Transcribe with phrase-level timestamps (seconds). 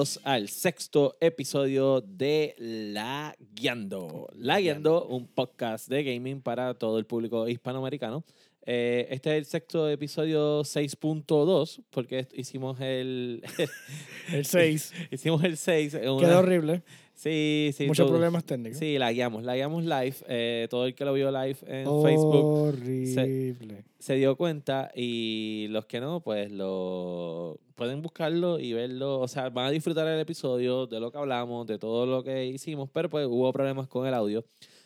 [0.00, 4.30] Bienvenidos al sexto episodio de La Guiando.
[4.32, 8.24] La Guiando, un podcast de gaming para todo el público hispanoamericano.
[8.64, 13.42] Eh, este es el sexto episodio 6.2, porque hicimos el.
[14.32, 14.92] el 6.
[15.10, 15.92] hicimos el 6.
[15.92, 16.82] Quedó horrible.
[17.20, 17.86] Sí, sí.
[17.86, 18.78] Muchos problemas técnicos.
[18.78, 19.42] Sí, la guiamos.
[19.42, 20.14] La guiamos live.
[20.26, 22.44] Eh, todo el que lo vio live en Facebook.
[22.46, 23.84] Horrible.
[23.98, 29.20] Se, dio cuenta y los que no, pues lo pueden buscarlo y verlo.
[29.20, 32.46] O sea, van a disfrutar el episodio de lo que hablamos, de todo lo que
[32.46, 34.42] hicimos, pero pues hubo problemas con el audio.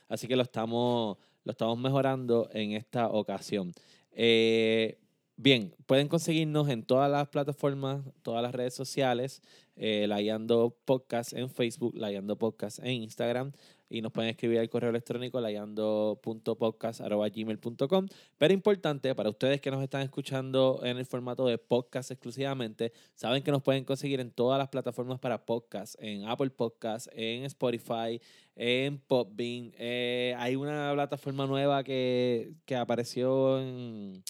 [0.09, 3.73] Así que lo estamos lo estamos mejorando en esta ocasión.
[4.11, 4.99] Eh,
[5.37, 9.41] bien, pueden conseguirnos en todas las plataformas, todas las redes sociales,
[9.77, 13.51] eh, Layando Podcast en Facebook, Layando Podcast en Instagram
[13.89, 18.09] y nos pueden escribir al correo electrónico layando.podcast.gmail.com.
[18.39, 23.45] Pero importante, para ustedes que nos están escuchando en el formato de podcast exclusivamente, saben
[23.45, 28.21] que nos pueden conseguir en todas las plataformas para podcast, en Apple Podcast, en Spotify,
[28.57, 29.73] en Popbean.
[29.79, 34.25] Eh, hay una plataforma nueva que, que apareció en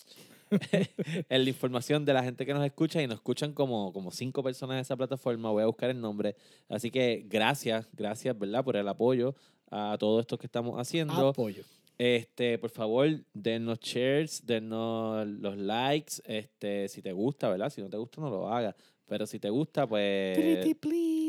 [1.29, 4.43] en la información de la gente que nos escucha y nos escuchan como, como cinco
[4.43, 5.51] personas en esa plataforma.
[5.51, 6.37] Voy a buscar el nombre.
[6.69, 8.65] Así que gracias, gracias, ¿verdad?
[8.65, 9.35] Por el apoyo
[9.71, 11.29] a todo esto que estamos haciendo.
[11.29, 11.65] Apoyo.
[11.97, 16.15] Este, por favor, denos shares, denos los likes.
[16.25, 17.71] Este, si te gusta, ¿verdad?
[17.71, 18.75] Si no te gusta, no lo hagas.
[19.07, 20.37] Pero si te gusta, pues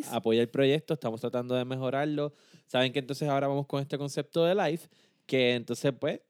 [0.09, 0.94] apoya el proyecto.
[0.94, 2.33] Estamos tratando de mejorarlo.
[2.67, 4.81] Saben que entonces ahora vamos con este concepto de live,
[5.25, 6.22] que entonces, pues,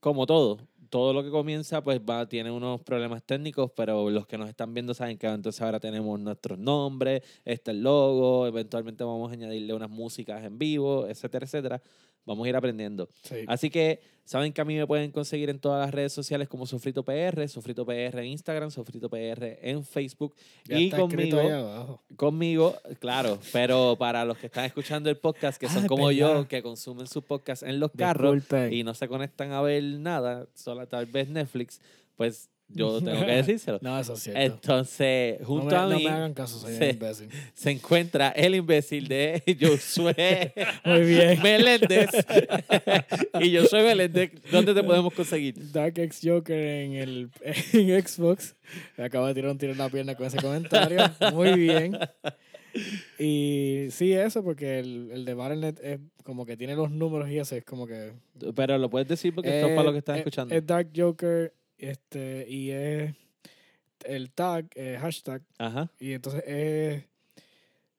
[0.00, 0.58] como todo,
[0.94, 4.72] todo lo que comienza pues va, tiene unos problemas técnicos, pero los que nos están
[4.72, 9.74] viendo saben que entonces ahora tenemos nuestros nombres, este el logo, eventualmente vamos a añadirle
[9.74, 11.82] unas músicas en vivo, etcétera, etcétera.
[12.26, 13.08] Vamos a ir aprendiendo.
[13.46, 16.66] Así que saben que a mí me pueden conseguir en todas las redes sociales como
[16.66, 20.34] Sofrito PR, Sofrito PR en Instagram, Sofrito PR en Facebook.
[20.68, 26.10] y conmigo, conmigo, claro, pero para los que están escuchando el podcast, que son como
[26.10, 30.46] yo, que consumen su podcast en los carros y no se conectan a ver nada,
[30.54, 31.80] solo tal vez Netflix,
[32.16, 33.78] pues yo tengo que decírselo.
[33.82, 34.40] no, eso es cierto.
[34.40, 36.04] Entonces, junto a mí.
[36.04, 37.28] No me hagan caso, soy se, imbécil.
[37.54, 40.52] Se encuentra el imbécil de Josué
[40.84, 41.42] Muy bien.
[41.42, 42.10] Meléndez.
[43.40, 44.32] y yo soy Meléndez.
[44.50, 45.54] ¿Dónde te podemos conseguir?
[45.72, 47.30] Dark X Joker en, el,
[47.72, 48.56] en Xbox.
[48.96, 50.98] Me acabo de tirar un tiro en la pierna con ese comentario.
[51.32, 51.98] Muy bien.
[53.18, 57.38] Y sí, eso, porque el, el de Battle.net es como que tiene los números y
[57.38, 58.12] eso es como que.
[58.56, 60.54] Pero lo puedes decir porque esto es para lo que están escuchando.
[60.54, 61.52] Es Dark Joker
[61.84, 63.14] este, y es
[64.04, 65.42] el tag, eh, hashtag.
[65.58, 65.90] Ajá.
[65.98, 67.04] Y entonces es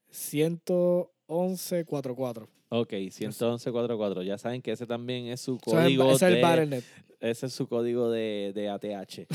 [0.09, 2.47] 11144.
[2.69, 4.23] Ok, 11144.
[4.23, 6.11] Ya saben que ese también es su código.
[6.11, 6.83] ese es el de,
[7.19, 9.27] Ese es su código de, de ATH.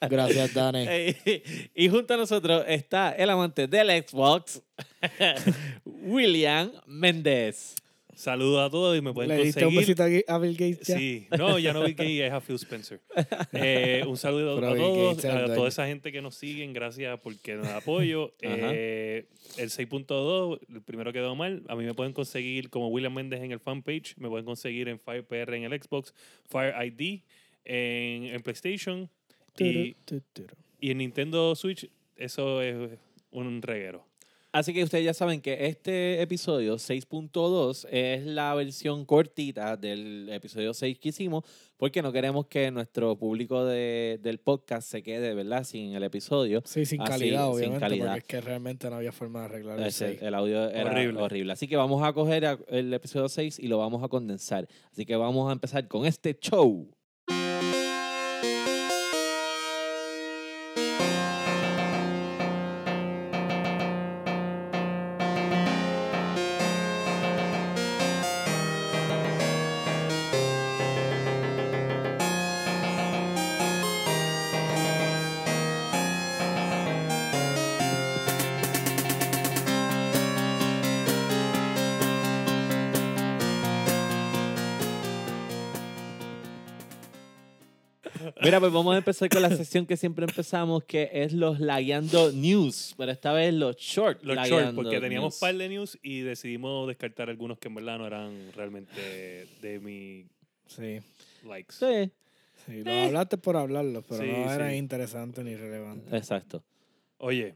[0.08, 0.86] Gracias, Dani.
[1.74, 4.62] y junto a nosotros está el amante del Xbox,
[5.84, 7.74] William Méndez.
[8.14, 10.98] Saludos a todos y me pueden ¿Le diste un besito a Bill Gates ya?
[10.98, 13.00] Sí, no, ya no Bill Gates, es a Phil Spencer.
[13.54, 17.68] Eh, un saludo a todos, a toda esa gente que nos siguen, gracias porque nos
[17.68, 18.34] apoyo.
[18.40, 21.62] eh, el 6.2, el primero quedó mal.
[21.68, 24.98] A mí me pueden conseguir como William Méndez en el fanpage, me pueden conseguir en
[24.98, 26.14] FirePR en el Xbox,
[26.48, 27.20] Fire ID
[27.64, 29.08] en, en PlayStation
[29.58, 29.96] y,
[30.80, 31.88] y en Nintendo Switch.
[32.16, 32.98] Eso es
[33.30, 34.11] un reguero.
[34.52, 40.74] Así que ustedes ya saben que este episodio 6.2 es la versión cortita del episodio
[40.74, 41.44] 6 que hicimos,
[41.78, 45.64] porque no queremos que nuestro público de, del podcast se quede, ¿verdad?
[45.64, 46.62] Sin el episodio.
[46.66, 50.34] Sí, sin calidad, obviamente, porque es que realmente no había forma de arreglar el, el
[50.34, 51.22] audio era horrible.
[51.22, 51.52] horrible.
[51.54, 54.68] Así que vamos a coger el episodio 6 y lo vamos a condensar.
[54.90, 56.90] Así que vamos a empezar con este show.
[88.52, 92.32] Mira, pues vamos a empezar con la sección que siempre empezamos, que es los lagueando
[92.32, 94.22] news, pero esta vez los short.
[94.22, 97.96] Los short, porque teníamos un par de news y decidimos descartar algunos que en verdad
[97.96, 100.26] no eran realmente de mi
[100.66, 100.98] sí.
[101.48, 101.76] likes.
[101.76, 102.12] Sí.
[102.66, 106.14] Sí, lo hablaste por hablarlo, pero no era interesante ni relevante.
[106.14, 106.62] Exacto.
[107.16, 107.54] Oye,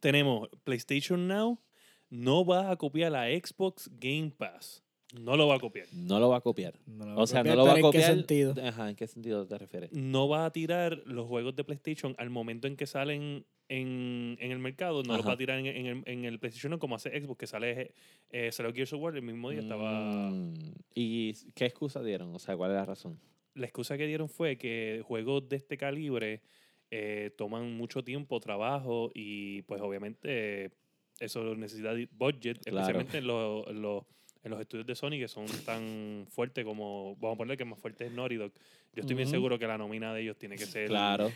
[0.00, 1.60] tenemos PlayStation Now,
[2.08, 4.82] no va a copiar la Xbox Game Pass.
[5.14, 5.86] No lo va a copiar.
[5.92, 6.74] No lo va a copiar.
[6.86, 8.10] No o sea, no lo va a copiar.
[8.10, 8.54] ¿En qué sentido?
[8.66, 9.92] Ajá, ¿en qué sentido te refieres?
[9.92, 14.52] No va a tirar los juegos de PlayStation al momento en que salen en, en
[14.52, 17.10] el mercado, no lo va a tirar en, en, el, en el PlayStation como hace
[17.20, 17.92] Xbox, que sale,
[18.30, 19.60] eh, salió Gears of War el mismo día.
[19.60, 20.54] estaba Mm,
[20.94, 22.34] ¿Y qué excusa dieron?
[22.34, 23.18] O sea, ¿cuál es la razón?
[23.54, 26.42] La excusa que dieron fue que juegos de este calibre
[26.90, 30.72] eh, toman mucho tiempo, trabajo y pues obviamente
[31.18, 34.04] eso necesita budget, especialmente en los, en los
[34.46, 37.80] en los estudios de Sony que son tan fuertes como, vamos a poner que más
[37.80, 38.52] fuerte es Naughty Dog.
[38.94, 40.88] Yo estoy bien seguro que la nómina de ellos tiene que ser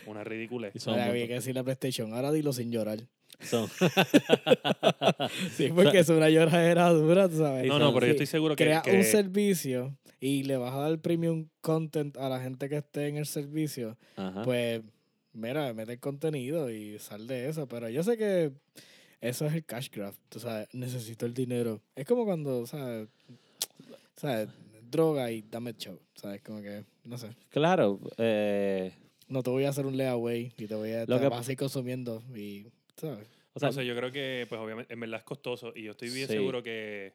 [0.05, 0.71] una ridícula.
[0.87, 2.99] Había que decir la PlayStation, ahora dilo sin llorar.
[5.51, 7.67] sí, porque es una lloradera dura, ¿sabes?
[7.67, 8.63] No, no, pero yo estoy seguro que...
[8.63, 13.09] Crea un servicio y le vas a dar premium content a la gente que esté
[13.09, 13.97] en el servicio,
[14.45, 14.83] pues,
[15.33, 17.67] mira, mete el contenido y sal de eso.
[17.67, 18.53] Pero yo sé que
[19.21, 20.15] eso es el cash grab.
[20.29, 21.81] Tú sabes, necesito el dinero.
[21.95, 23.07] Es como cuando, ¿sabes?
[24.15, 24.49] ¿sabes?
[24.89, 25.99] Droga y dame show.
[26.15, 26.41] ¿Sabes?
[26.41, 27.29] Como que, no sé.
[27.49, 27.99] Claro.
[28.17, 28.91] Eh,
[29.27, 31.57] no te voy a hacer un layaway y te voy a, te vas a ir
[31.57, 32.65] consumiendo y,
[32.97, 33.27] ¿sabes?
[33.53, 36.27] O sea, yo creo que, pues obviamente, en verdad es costoso y yo estoy bien
[36.27, 37.13] seguro que...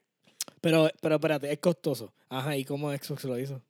[0.60, 2.12] Pero, pero espérate, es costoso.
[2.28, 3.62] Ajá, ¿y cómo Xbox lo hizo?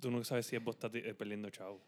[0.00, 1.80] Tú no sabes si vos estás eh, perdiendo chavo.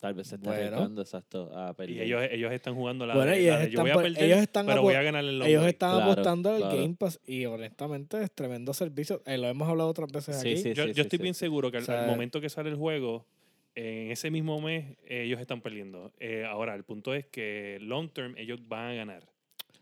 [0.00, 1.02] Tal vez se está bueno.
[1.02, 1.96] exacto a perder.
[1.96, 4.66] Y ellos, ellos están jugando la, bueno, ellos están, yo voy a perder, ellos están
[4.66, 8.72] pero voy a ganar el Ellos están apostando al Game Pass y honestamente es tremendo
[8.72, 9.22] servicio.
[9.26, 10.56] Eh, lo hemos hablado otras veces aquí.
[10.56, 13.26] Sí, yo, yo estoy bien seguro que al, momento que sale el juego,
[13.74, 16.12] en ese mismo mes ellos están perdiendo.
[16.18, 19.28] Eh, ahora, el punto es que long term ellos van a ganar.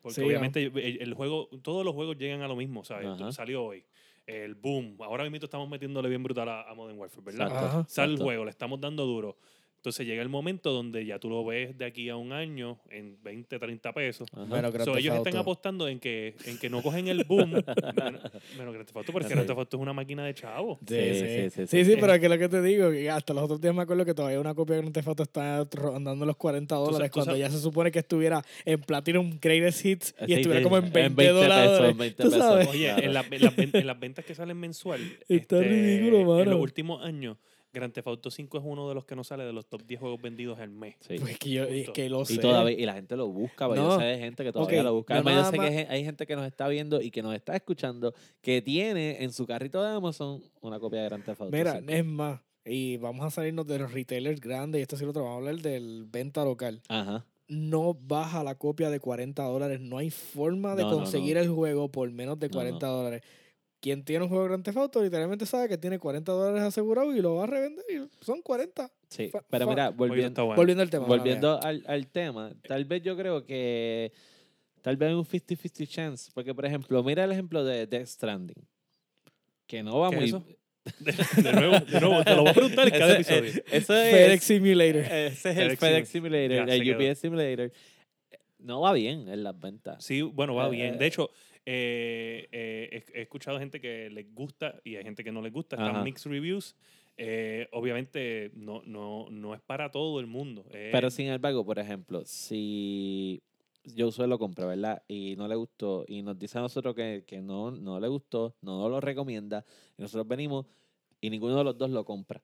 [0.02, 3.08] Porque obviamente el, juego, todos los juegos llegan a lo mismo, ¿sabes?
[3.36, 3.84] Salió hoy
[4.26, 4.96] el boom.
[5.00, 7.86] Ahora mismo estamos metiéndole bien brutal a, Modern Warfare, ¿verdad?
[7.88, 9.36] Sale el juego, le estamos dando duro.
[9.78, 13.16] Entonces llega el momento donde ya tú lo ves de aquí a un año en
[13.22, 14.28] 20, 30 pesos.
[14.96, 17.52] ellos están apostando en que, en que no cogen el boom.
[17.96, 20.80] menos, que Grand porque Grand Theft es una máquina de chavo.
[20.84, 21.66] Sí, sí, sí.
[21.68, 24.04] Sí, sí, pero es que lo que te digo, hasta los otros días me acuerdo
[24.04, 27.60] que todavía una copia de Grand Theft está rondando los 40 dólares cuando ya se
[27.60, 32.68] supone que estuviera en Platinum Greatest Hits y estuviera como en 20, dólares.
[32.68, 35.00] Oye, en, las ventas que salen mensual.
[35.28, 36.40] Está este, ridículo, mano.
[36.40, 37.36] En los últimos años
[37.72, 40.00] Grand Theft Auto 5 es uno de los que no sale de los top 10
[40.00, 40.96] juegos vendidos al mes.
[41.00, 41.16] Sí.
[41.18, 42.34] Pues que yo, es que lo sé.
[42.34, 43.74] Y, todavía, y la gente lo busca, no.
[43.74, 45.14] yo sé de gente que todavía lo busca.
[45.14, 48.14] Además, yo sé que hay gente que nos está viendo y que nos está escuchando
[48.40, 52.04] que tiene en su carrito de Amazon una copia de Grand Theft Auto Mira, es
[52.04, 55.36] más, y vamos a salirnos de los retailers grandes, y esto sí lo otro, vamos
[55.36, 56.82] a hablar del venta local.
[56.88, 59.80] Ajá no baja la copia de 40 dólares.
[59.80, 63.22] No hay forma de conseguir el juego por menos de 40 dólares
[63.80, 67.14] quien tiene un juego de Grand Theft Auto literalmente sabe que tiene 40 dólares asegurado
[67.14, 68.90] y lo va a revender y son 40.
[69.08, 71.06] Sí, pero mira, volviendo, volviendo al tema.
[71.06, 74.12] Volviendo al, al, tema, tal vez yo creo que
[74.82, 78.66] tal vez un 50-50 chance, porque por ejemplo, mira el ejemplo de Death Stranding,
[79.66, 80.24] que no va muy...
[80.24, 80.44] Eso?
[81.00, 83.62] De, nuevo, de nuevo, te lo voy a preguntar en cada episodio.
[83.70, 85.02] Eso es, FedEx Simulator.
[85.02, 87.72] Ese es el FedEx Simulator, el UPS Simulator.
[88.58, 90.02] No va bien en las ventas.
[90.02, 90.96] Sí, bueno, va bien.
[90.96, 91.30] De hecho,
[91.70, 95.76] eh, eh, he, escuchado gente que les gusta y hay gente que no les gusta.
[95.76, 96.74] Están mixed reviews.
[97.18, 100.64] Eh, obviamente no, no, no es para todo el mundo.
[100.72, 103.42] Pero sin embargo, por ejemplo, si
[103.84, 105.02] yo suelo comprar, ¿verdad?
[105.08, 108.56] Y no le gustó, y nos dice a nosotros que, que no, no le gustó,
[108.62, 109.62] no nos lo recomienda,
[109.98, 110.64] y nosotros venimos
[111.20, 112.42] y ninguno de los dos lo compra.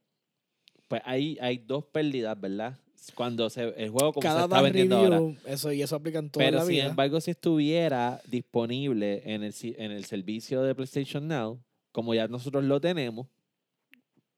[0.87, 2.79] Pues ahí hay dos pérdidas, ¿verdad?
[3.15, 5.21] Cuando se, el juego como se está vendiendo ahora.
[5.47, 9.55] Eso, y eso aplica en toda Pero la sin embargo, si estuviera disponible en el,
[9.63, 11.61] en el servicio de PlayStation Now,
[11.93, 13.27] como ya nosotros lo tenemos,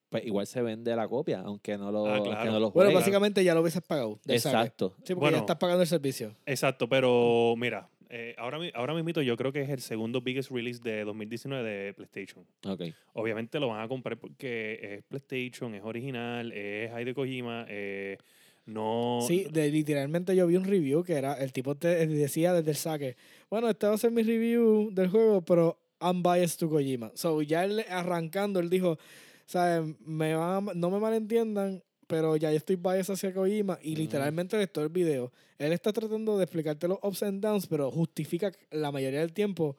[0.09, 3.55] pues igual se vende la copia, aunque no lo, ah, no lo Bueno, básicamente ya
[3.55, 4.21] lo hubieses pagado.
[4.27, 4.95] Exacto.
[5.05, 6.35] Sí, porque ya estás pagando el servicio.
[6.47, 10.81] Exacto, pero mira, eh, ahora, ahora mismo yo creo que es el segundo biggest release
[10.83, 12.47] de 2019 de PlayStation.
[12.65, 12.95] Okay.
[13.15, 18.19] Obviamente lo van a comprar porque es PlayStation, es original, es Hideo Kojima, eh,
[18.67, 19.21] no.
[19.27, 22.77] Sí, de, literalmente yo vi un review que era, el tipo te decía desde el
[22.77, 23.17] saque,
[23.49, 27.13] bueno, este va a ser mi review del juego, pero I'm biased to Kojima.
[27.15, 28.99] So ya él arrancando, él dijo,
[29.47, 29.95] ¿sabes?
[30.05, 34.85] Me no me malentiendan, pero ya yo estoy biased hacia Kojima y literalmente de todo
[34.85, 39.21] el video, él está tratando de explicarte los ups and downs, pero justifica la mayoría
[39.21, 39.77] del tiempo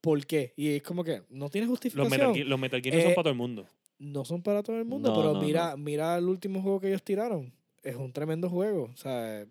[0.00, 0.54] por qué.
[0.56, 2.48] Y es como que no tiene justificación.
[2.48, 3.66] Los Metal, Gear, no son eh, para todo el mundo.
[3.98, 7.52] No son para todo el mundo, pero mira, mira el último juego que ellos tiraron
[7.82, 8.90] es un tremendo juego.
[8.92, 9.46] O sea,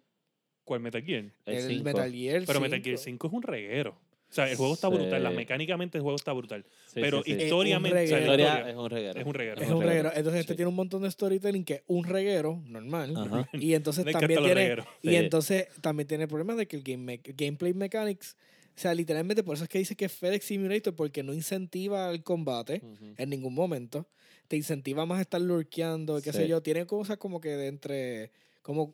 [0.69, 1.25] ¿Cuál Metal Gear?
[1.47, 3.97] El, Metal Gear Pero Metal Gear 5 es un reguero.
[4.29, 6.63] O sea, el juego está brutal, la, mecánicamente el juego está brutal.
[6.93, 8.03] pero historiamente.
[8.03, 9.19] Es un reguero.
[9.19, 9.61] Es un reguero.
[9.61, 10.11] Es un reguero.
[10.13, 13.47] Entonces, este tiene un montón de storytelling que es un reguero normal.
[13.53, 14.83] Y entonces también tiene.
[15.01, 18.37] Y entonces también tiene el problema de que el game gameplay mechanics.
[18.79, 22.09] O sea, literalmente por eso es que dice que es FedEx Simulator, porque no incentiva
[22.11, 22.81] el combate
[23.17, 24.07] en ningún momento
[24.47, 26.61] te incentiva más a estar lurkeando, qué sé yo.
[26.61, 28.31] Tiene cosas como que de entre,
[28.63, 28.93] como,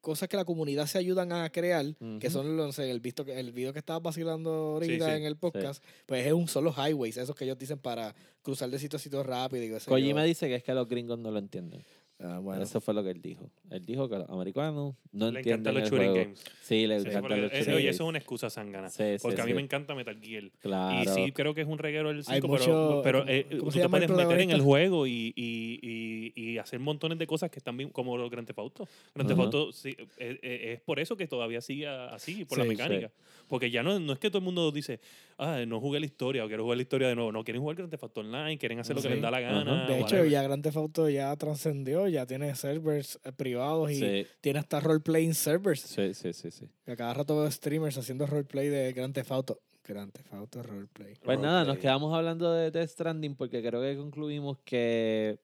[0.00, 1.86] cosas que la comunidad se ayudan a crear,
[2.18, 5.82] que son no sé, el, visto, el video que estaba vacilando ahorita en el podcast,
[6.06, 9.22] pues es un solo highways, esos que ellos dicen para cruzar de sitio a sitio
[9.22, 9.78] rápido.
[9.96, 11.84] Y me dice que es que los gringos no lo entienden.
[12.20, 12.62] Ah, bueno.
[12.62, 13.50] Eso fue lo que él dijo.
[13.70, 16.44] Él dijo que los americanos no le entienden los shooting games.
[16.62, 18.88] Sí, le encantan los shooting Oye, eso es una excusa sangana.
[19.20, 20.50] porque a mí me encanta Metal Gear.
[20.60, 21.02] Claro.
[21.02, 24.10] Y sí, creo que es un reguero el 5, pero, pero eh, tú te puedes
[24.10, 28.16] meter en el juego y, y, y, hacer montones de cosas que están bien, como
[28.16, 28.88] los Grand Theft Auto.
[29.14, 33.10] Grand Theft Auto sí, es, es, por eso que todavía sigue así, por la mecánica.
[33.48, 35.00] Porque ya no, no es que todo el mundo dice,
[35.38, 37.32] ah, no jugué la historia o quiero jugar la historia de nuevo.
[37.32, 39.86] No, quieren jugar Grand Theft Auto Online, quieren hacer lo que les da la gana.
[39.86, 44.58] De hecho, ya Grand Theft Auto ya trascendió, ya tiene servers eh, privados y tiene
[44.58, 45.80] hasta role-playing servers.
[45.80, 46.68] Sí, sí, sí, sí.
[46.86, 49.60] A cada rato veo streamers haciendo roleplay de Grand Theft Auto.
[49.86, 51.14] Grand Theft Auto roleplay.
[51.22, 55.38] Pues nada, nos quedamos hablando de Death Stranding porque creo que concluimos que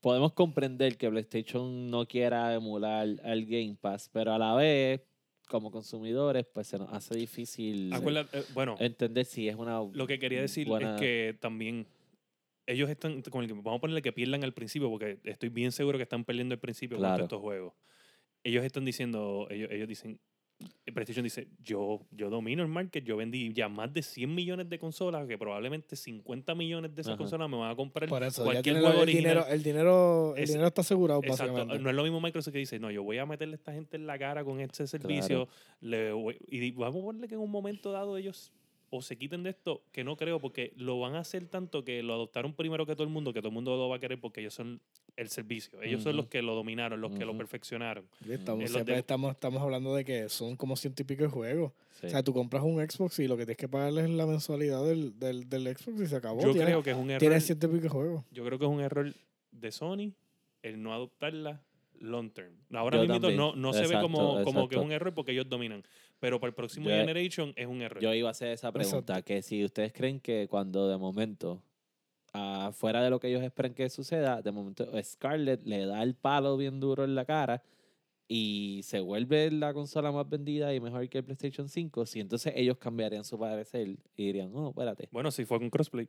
[0.00, 5.00] podemos comprender que PlayStation no quiera emular al Game Pass, pero a la vez
[5.48, 9.80] como consumidores, pues se nos hace difícil eh, bueno, entender si es una.
[9.92, 11.86] Lo que quería decir es que también
[12.66, 15.98] ellos están, con el vamos a ponerle que pierdan al principio, porque estoy bien seguro
[15.98, 17.74] que están perdiendo al principio con estos juegos.
[18.44, 20.20] Ellos están diciendo, ellos, ellos dicen,
[20.92, 24.78] PlayStation dice, yo, yo domino el market, yo vendí ya más de 100 millones de
[24.78, 29.06] consolas, que probablemente 50 millones de esas consolas me van a comprar cualquier juego el
[29.06, 32.78] Dinero, el, dinero, el dinero está asegurado, exacto, No es lo mismo Microsoft que dice,
[32.78, 35.48] no, yo voy a meterle a esta gente en la cara con este servicio,
[35.80, 36.12] le
[36.48, 38.52] y vamos a ponerle que en un momento dado ellos
[38.90, 42.02] o se quiten de esto, que no creo, porque lo van a hacer tanto que
[42.02, 44.20] lo adoptaron primero que todo el mundo, que todo el mundo lo va a querer
[44.20, 44.80] porque ellos son
[45.16, 45.82] el servicio.
[45.82, 48.04] Ellos son los que lo dominaron, los que lo perfeccionaron.
[48.28, 51.72] Estamos, estamos, estamos hablando de que son como ciento y pico de juegos.
[52.02, 54.84] O sea, tú compras un Xbox y lo que tienes que pagarle es la mensualidad
[54.84, 56.40] del, del, del Xbox y se acabó.
[56.42, 57.20] Yo creo que es un error.
[57.20, 58.24] Tienes ciento y pico de juegos.
[58.30, 59.12] Yo creo que es un error
[59.50, 60.12] de Sony
[60.62, 61.62] el no adoptarla
[62.00, 62.52] long term.
[62.72, 65.82] Ahora mismo no, no se ve como, como que es un error porque ellos dominan.
[66.20, 68.02] Pero para el próximo Generation es un error.
[68.02, 71.62] Yo iba a hacer esa pregunta, que si ustedes creen que cuando de momento
[72.72, 76.56] fuera de lo que ellos esperan que suceda, de momento Scarlett le da el palo
[76.56, 77.62] bien duro en la cara
[78.28, 82.52] y se vuelve la consola más vendida y mejor que el PlayStation 5, si entonces
[82.54, 85.08] ellos cambiarían su parecer y dirían, no, espérate.
[85.10, 86.08] Bueno, si fue con crossplay.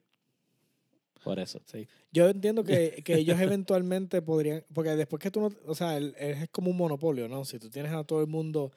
[1.23, 1.61] Por eso.
[1.65, 1.87] Sí.
[2.11, 6.49] Yo entiendo que, que ellos eventualmente podrían, porque después que tú no, o sea, es
[6.49, 7.45] como un monopolio, ¿no?
[7.45, 8.71] Si tú tienes a todo el mundo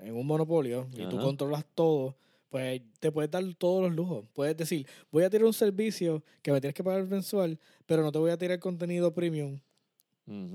[0.00, 2.16] en un monopolio y tú controlas todo,
[2.48, 4.26] pues te puedes dar todos los lujos.
[4.32, 8.12] Puedes decir, voy a tirar un servicio que me tienes que pagar mensual, pero no
[8.12, 9.60] te voy a tirar contenido premium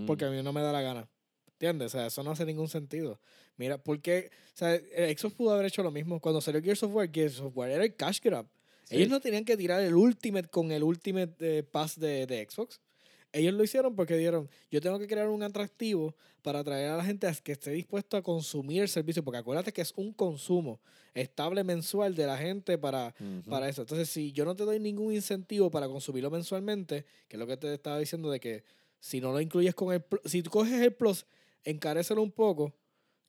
[0.05, 1.07] porque a mí no me da la gana.
[1.53, 1.87] ¿Entiendes?
[1.87, 3.19] O sea, eso no hace ningún sentido.
[3.55, 6.19] Mira, porque, o sea, Xbox pudo haber hecho lo mismo.
[6.19, 8.47] Cuando salió Gears of War, Gears of War era el cash grab.
[8.89, 12.81] Ellos no tenían que tirar el Ultimate con el Ultimate eh, Pass de, de Xbox.
[13.33, 17.05] Ellos lo hicieron porque dieron, yo tengo que crear un atractivo para atraer a la
[17.05, 20.81] gente a que esté dispuesto a consumir el servicio, porque acuérdate que es un consumo
[21.13, 23.13] estable mensual de la gente para,
[23.47, 23.81] para eso.
[23.81, 27.57] Entonces, si yo no te doy ningún incentivo para consumirlo mensualmente, que es lo que
[27.57, 28.63] te estaba diciendo de que
[28.99, 31.25] si no lo incluyes con el, si tú coges el Plus,
[31.63, 32.73] encarécelo un poco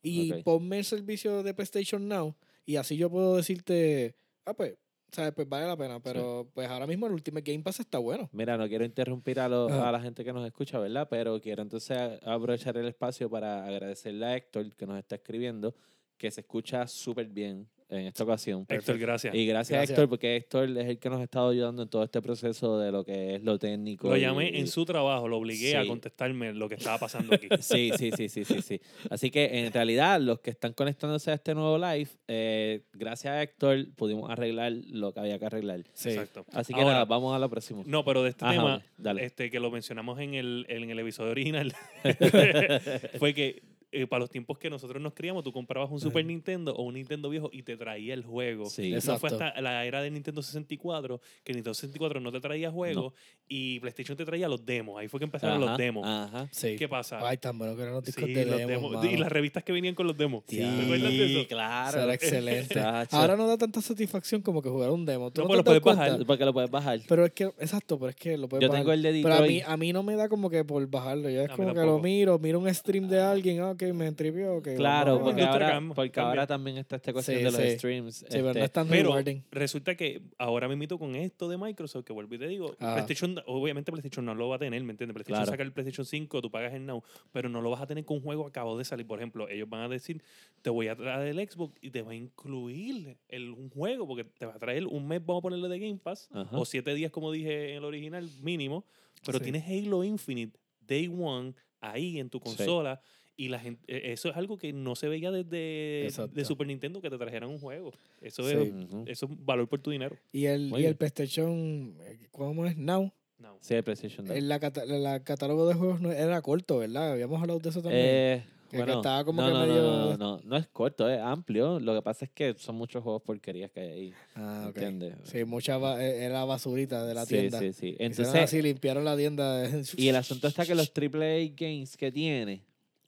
[0.01, 4.75] y ponme el servicio de PlayStation Now y así yo puedo decirte, ah, pues
[5.15, 8.29] sea, pues vale la pena, pero pues ahora mismo el Ultimate Game Pass está bueno.
[8.31, 11.07] Mira, no quiero interrumpir a, a la gente que nos escucha, ¿verdad?
[11.09, 15.75] Pero quiero entonces aprovechar el espacio para agradecerle a Héctor que nos está escribiendo,
[16.17, 17.67] que se escucha súper bien
[17.99, 18.65] en esta ocasión.
[18.67, 19.35] Héctor, gracias.
[19.35, 22.03] Y gracias, a Héctor, porque Héctor es el que nos ha estado ayudando en todo
[22.03, 24.09] este proceso de lo que es lo técnico.
[24.09, 27.47] Lo llamé en su trabajo, lo obligué a contestarme lo que estaba pasando aquí.
[27.59, 28.81] sí, sí, sí, sí, sí, sí.
[29.09, 33.41] Así que en realidad, los que están conectándose a este nuevo live, eh, gracias a
[33.41, 35.83] Héctor pudimos arreglar lo que había que arreglar.
[35.93, 36.09] Sí.
[36.09, 36.45] Exacto.
[36.53, 37.83] Así que nada, vamos a lo próximo.
[37.85, 38.83] No, pero de este tema,
[39.19, 41.73] este que lo mencionamos en el, en el episodio original,
[43.19, 43.61] fue que
[43.93, 46.95] eh, para los tiempos que nosotros nos criamos, tú comprabas un Super Nintendo o un
[46.95, 48.65] Nintendo viejo y te traía el juego.
[48.65, 52.71] Sí, no fue hasta la era de Nintendo 64 que Nintendo 64 no te traía
[52.71, 53.13] juegos
[53.47, 54.99] y PlayStation te traía los demos.
[54.99, 56.07] Ahí fue que empezaron los demos.
[56.07, 56.47] Ajá.
[56.51, 56.75] Sí.
[56.75, 57.19] ¿Qué pasa?
[57.21, 59.05] Ay, tan bueno que eran los discos de demos.
[59.05, 60.43] Y las revistas que venían con los demos.
[60.47, 62.01] Sí, de claro.
[62.01, 62.79] Era excelente.
[63.11, 65.31] Ahora no da tanta satisfacción como que jugar un demo.
[65.31, 66.25] ¿Tú no, pues lo puedes bajar.
[66.25, 66.99] Porque lo puedes bajar.
[67.07, 68.81] Pero es que, exacto, pero es que lo puedes Yo bajar.
[68.81, 71.29] tengo el de Pero a mí, a mí no me da como que por bajarlo.
[71.29, 74.61] Yo es como que lo miro, miro un stream de alguien, ah, ok, me entripió
[74.61, 78.15] claro, porque, ahora, porque ahora también está esta cuestión de los streams.
[78.17, 82.13] Sí, pero no este, pero resulta que ahora me invito con esto de Microsoft, que
[82.13, 82.93] vuelvo y te digo, ah.
[82.93, 85.13] PlayStation, obviamente PlayStation no lo va a tener, ¿me entiendes?
[85.13, 88.05] PlayStation saca el PlayStation 5, tú pagas el Now, pero no lo vas a tener
[88.05, 89.07] con un juego acabado de salir.
[89.07, 90.21] Por ejemplo, ellos van a decir,
[90.61, 94.23] te voy a traer el Xbox y te va a incluir el, un juego, porque
[94.23, 97.11] te va a traer un mes, vamos a ponerle de Game Pass, o siete días,
[97.11, 98.85] como dije en el original, mínimo,
[99.25, 103.01] pero tienes Halo Infinite Day One ahí en tu consola
[103.35, 107.01] Y la gente, e, eso es algo que no se veía desde de Super Nintendo
[107.01, 107.91] que te trajeran un juego.
[108.21, 108.71] Eso, es,
[109.07, 110.17] eso es valor por tu dinero.
[110.31, 112.77] Y el, y el PlayStation, eh, ¿cómo es?
[112.77, 113.11] Now.
[113.59, 114.35] Sí, el PlayStation Now.
[114.35, 117.13] El la, catálogo de juegos no, era corto, ¿verdad?
[117.13, 118.05] Habíamos hablado de eso también.
[118.05, 121.79] Eh, bueno, no, no, no, no, no, es corto, es amplio.
[121.79, 124.13] Lo que pasa es que son muchos juegos porquerías que hay ahí.
[124.35, 124.77] Ah, ok.
[124.77, 125.15] ¿Entiendes?
[125.23, 127.59] Sí, mucha eh, era basurita de la tienda.
[127.59, 127.95] Sí, sí, sí.
[127.99, 129.69] Entonces, así, limpiaron la tienda.
[129.95, 132.63] y el asunto está que los AAA games que tiene,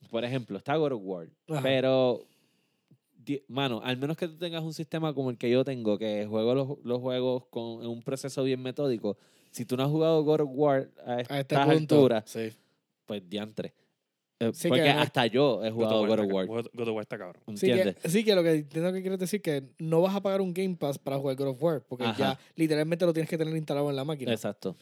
[0.09, 1.27] por ejemplo, está God of War,
[1.61, 2.25] pero
[3.47, 6.53] mano, al menos que tú tengas un sistema como el que yo tengo, que juego
[6.53, 9.17] los, los juegos con un proceso bien metódico,
[9.51, 12.51] si tú no has jugado God of War a, a este alturas, sí.
[13.05, 13.73] pues diantre.
[14.39, 16.45] Eh, porque hasta yo he jugado God of War.
[16.47, 17.57] God of War está cabrón.
[17.57, 20.41] Sí que, sí que, lo que entiendo que quieres decir que no vas a pagar
[20.41, 23.55] un Game Pass para jugar God of War, porque ya literalmente lo tienes que tener
[23.55, 24.33] instalado en la máquina.
[24.33, 24.75] Exacto.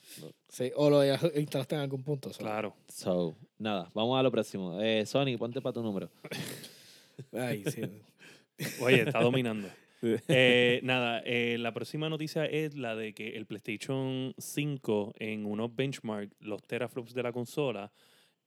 [0.50, 2.32] Sí, o lo instalaste en algún punto.
[2.32, 2.76] Claro.
[2.88, 4.82] So, nada, vamos a lo próximo.
[4.82, 6.10] Eh, Sony, ponte para tu número.
[7.32, 7.82] Ay, sí.
[8.82, 9.68] Oye, está dominando.
[10.28, 15.74] Eh, nada, eh, la próxima noticia es la de que el PlayStation 5 en unos
[15.74, 17.90] benchmarks, los teraflops de la consola,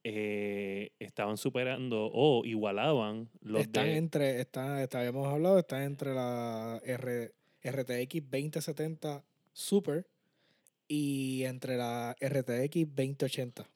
[0.09, 7.33] eh, estaban superando o igualaban los están entre está, habíamos hablado están entre la R,
[7.61, 10.07] RTX 2070 Super
[10.87, 13.69] y entre la RTX 2080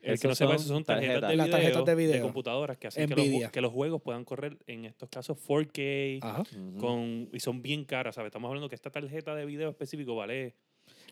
[0.00, 2.86] el que no sepa, eso son tarjetas, de, video, tarjetas de, video, de computadoras que
[2.86, 7.62] hacen que los, que los, juegos puedan correr, en estos casos, 4K, con, y son
[7.62, 8.28] bien caras, ¿sabes?
[8.28, 10.54] Estamos hablando que esta tarjeta de video específico vale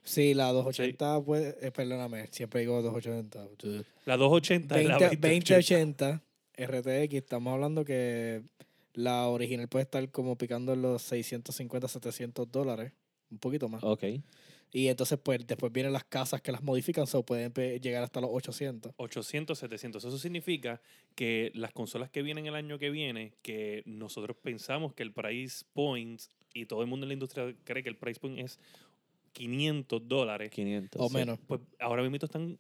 [0.05, 3.47] Sí, la 280, puede, eh, perdóname, siempre digo 280.
[4.05, 6.23] La 280 20, la 2080
[6.57, 8.43] RTX, estamos hablando que
[8.95, 12.93] la original puede estar como picando en los 650, 700 dólares,
[13.31, 13.83] un poquito más.
[13.85, 14.05] Ok.
[14.75, 18.31] Y entonces, pues, después vienen las casas que las modifican, o pueden llegar hasta los
[18.33, 18.93] 800.
[18.97, 20.03] 800, 700.
[20.03, 20.81] Eso significa
[21.15, 25.67] que las consolas que vienen el año que viene, que nosotros pensamos que el price
[25.75, 26.23] point,
[26.55, 28.59] y todo el mundo en la industria cree que el price point es
[29.33, 30.51] 500 dólares.
[30.51, 31.01] 500.
[31.01, 31.39] O menos.
[31.47, 32.59] Pues ahora mismo están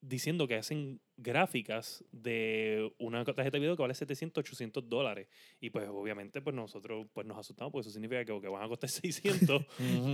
[0.00, 5.26] diciendo que hacen gráficas de una tarjeta de video que vale 700, 800 dólares.
[5.60, 8.68] Y pues obviamente pues nosotros pues nos asustamos porque eso significa que, que van a
[8.68, 9.64] costar 600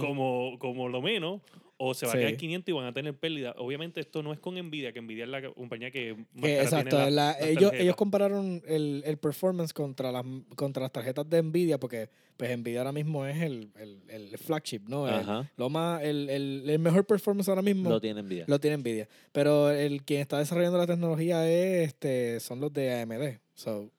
[0.00, 1.42] como, como lo menos
[1.76, 3.54] o se va a quedar 500 y van a tener pérdida.
[3.58, 6.96] Obviamente esto no es con Nvidia, que Nvidia es la compañía que más Exacto,
[7.40, 10.24] ellos, ellos compararon el, el, performance contra las,
[10.56, 14.82] contra las tarjetas de Nvidia porque pues Nvidia ahora mismo es el, el, el flagship,
[14.88, 15.08] ¿no?
[15.08, 18.44] El, lo más, el, el, mejor performance ahora mismo lo tiene Nvidia.
[18.48, 19.08] Lo tiene Nvidia.
[19.32, 23.38] Pero el quien está desarrollando la tecnología es, este, son los de AMD.
[23.54, 23.90] So,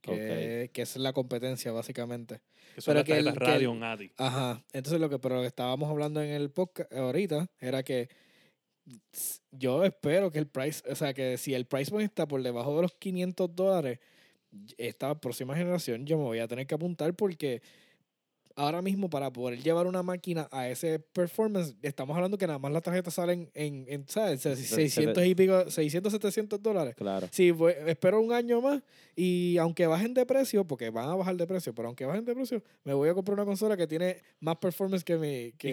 [0.00, 2.40] que, que es la competencia básicamente.
[2.74, 4.12] Que son pero que el, Radeon ADI.
[4.16, 4.62] Ajá.
[4.72, 8.08] Entonces lo que, pero lo que estábamos hablando en el podcast ahorita era que
[9.52, 12.76] yo espero que el price, o sea, que si el price point está por debajo
[12.76, 13.98] de los 500 dólares,
[14.78, 17.62] esta próxima generación yo me voy a tener que apuntar porque
[18.56, 22.72] ahora mismo para poder llevar una máquina a ese performance, estamos hablando que nada más
[22.72, 24.40] las tarjetas salen en, en ¿sabes?
[24.40, 26.94] 600 y pico, 600, 700 dólares.
[26.96, 27.28] Claro.
[27.30, 27.52] Sí,
[27.86, 28.82] espero un año más
[29.16, 32.34] y aunque bajen de precio, porque van a bajar de precio, pero aunque bajen de
[32.34, 35.72] precio, me voy a comprar una consola que tiene más performance que mi, que,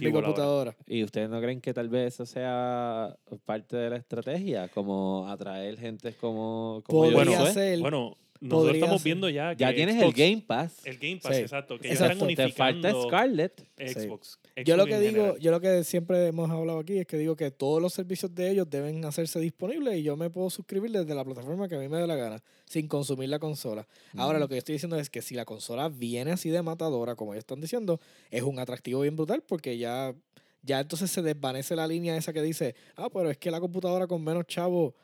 [0.00, 0.76] mi computadora.
[0.86, 4.68] ¿Y ustedes no creen que tal vez eso sea parte de la estrategia?
[4.68, 7.80] Como atraer gente como, como yo bueno, ser.
[7.80, 10.84] Bueno, nosotros estamos viendo ya que Ya tienes el Game Pass.
[10.84, 11.78] El Game Pass, exacto.
[11.78, 13.66] Que ya están unificando Te falta Scarlett.
[13.78, 14.38] Xbox.
[14.64, 17.50] Yo lo que digo, yo lo que siempre hemos hablado aquí es que digo que
[17.50, 21.24] todos los servicios de ellos deben hacerse disponibles y yo me puedo suscribir desde la
[21.24, 23.86] plataforma que a mí me dé la gana, sin consumir la consola.
[24.16, 27.16] Ahora lo que yo estoy diciendo es que si la consola viene así de matadora,
[27.16, 30.14] como ellos están diciendo, es un atractivo bien brutal porque ya,
[30.62, 34.06] ya entonces se desvanece la línea esa que dice, ah, pero es que la computadora
[34.06, 34.94] con menos chavo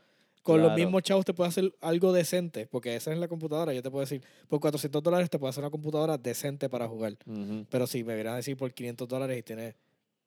[0.42, 3.72] con los mismos chavos te puede hacer algo decente, porque esa es la computadora.
[3.72, 7.16] Yo te puedo decir, por 400 dólares te puedo hacer una computadora decente para jugar.
[7.68, 9.74] Pero si me vieran a decir por 500 dólares y tienes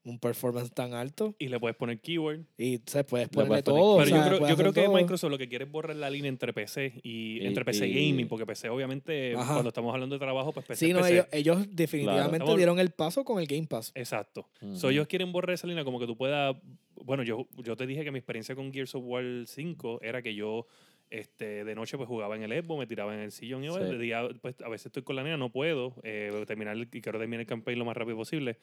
[0.06, 1.36] un performance tan alto.
[1.39, 2.42] Y le puedes poner keyword.
[2.58, 3.98] Y se puedes ponerle todo.
[4.04, 6.54] Pero yo creo, yo creo que Microsoft lo que quiere es borrar la línea entre
[6.54, 10.88] PC y, entre PC gaming, porque PC obviamente cuando estamos hablando de trabajo, pues PC.
[10.88, 13.92] Sí, no, Ellos, definitivamente dieron el paso con el Game Pass.
[13.96, 14.48] Exacto.
[14.62, 16.56] ellos quieren borrar esa línea como que tú puedas.
[17.04, 20.36] Bueno, yo, yo te dije que mi experiencia con Gears of War 5 era que
[20.36, 20.68] yo
[21.13, 23.97] este, de noche pues jugaba en el Xbox, me tiraba en el sillón y de
[23.99, 27.41] día pues a veces estoy con la nena, no puedo eh, terminar y quiero terminar
[27.41, 28.58] el campaign lo más rápido posible.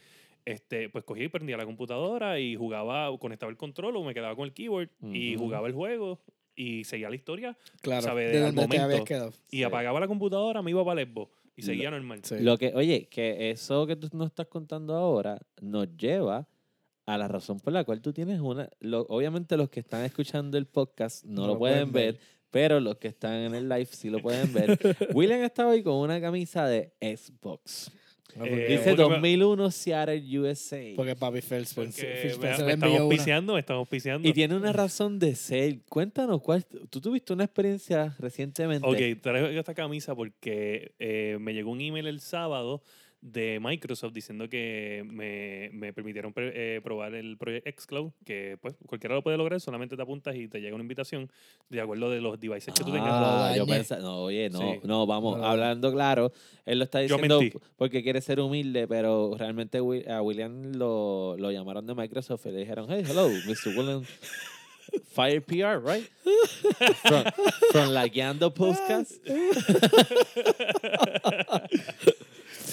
[0.45, 4.35] Este, pues cogí y prendía la computadora y jugaba, conectaba el control o me quedaba
[4.35, 6.19] con el keyboard y jugaba el juego
[6.57, 7.57] y seguía la historia.
[7.83, 9.33] Claro, de momento.
[9.49, 12.21] Y apagaba la computadora, me iba para el Xbox y seguía normal.
[12.41, 16.49] Lo que, oye, que eso que tú nos estás contando ahora nos lleva
[17.07, 18.69] a la razón por la cual tú tienes una.
[19.09, 22.19] obviamente, los que están escuchando el podcast no, lo, pueden, ver
[22.51, 24.79] Pero los que están en el live sí lo pueden ver.
[25.15, 27.93] William está hoy con una camisa de Xbox.
[28.37, 30.93] Eh, Dice porque me- 2001 Seattle, USA.
[30.97, 31.85] Porque papi Phil me,
[32.73, 34.29] estamos auspiciando, me estamos auspiciando.
[34.29, 35.81] Y tiene una razón de ser.
[35.89, 38.87] Cuéntanos, ¿cuál, tú tuviste una experiencia recientemente.
[38.87, 42.83] Ok, traigo esta camisa porque eh, me llegó un email el sábado
[43.23, 48.75] de Microsoft diciendo que me, me permitieron pre- eh, probar el Project xCloud, que pues
[48.87, 51.31] cualquiera lo puede lograr, solamente te apuntas y te llega una invitación
[51.69, 53.11] de acuerdo de los devices que tú tengas.
[53.13, 54.81] Ah, lo yo pensaba, no, oye, no, Sí.
[54.85, 56.33] no, vamos, hablando claro,
[56.65, 57.41] él lo está diciendo
[57.77, 59.79] porque quiere ser humilde, pero realmente
[60.09, 63.77] a William lo, lo llamaron de Microsoft y le dijeron, hey, hello, Mr.
[63.77, 64.03] William,
[65.13, 66.09] Fire PR, right?
[67.03, 67.25] From,
[67.71, 69.13] from Lagueando Podcast.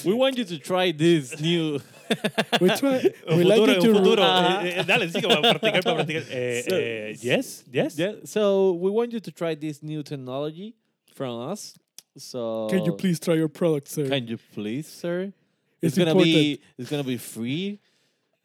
[0.07, 1.79] We want you to try this new.
[2.61, 3.03] We try,
[3.35, 4.23] we like you to- futuro.
[4.23, 4.61] Ah.
[4.63, 6.23] Eh, eh, eh, dale, sí, para practicar, para practicar.
[6.69, 7.97] So- eh, yes, yes.
[7.99, 10.73] Yeah, so we want you to try this new technology
[11.13, 11.75] from us.
[12.17, 14.07] So Can you please try your product, sir?
[14.07, 15.33] Can you please, sir?
[15.81, 17.79] It's It's, gonna be it's gonna be free,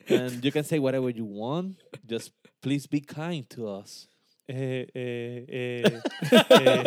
[0.08, 1.76] and you can say whatever you want.
[2.04, 4.08] Just please be kind to us.
[4.48, 6.00] Eh, eh, eh,
[6.50, 6.82] eh.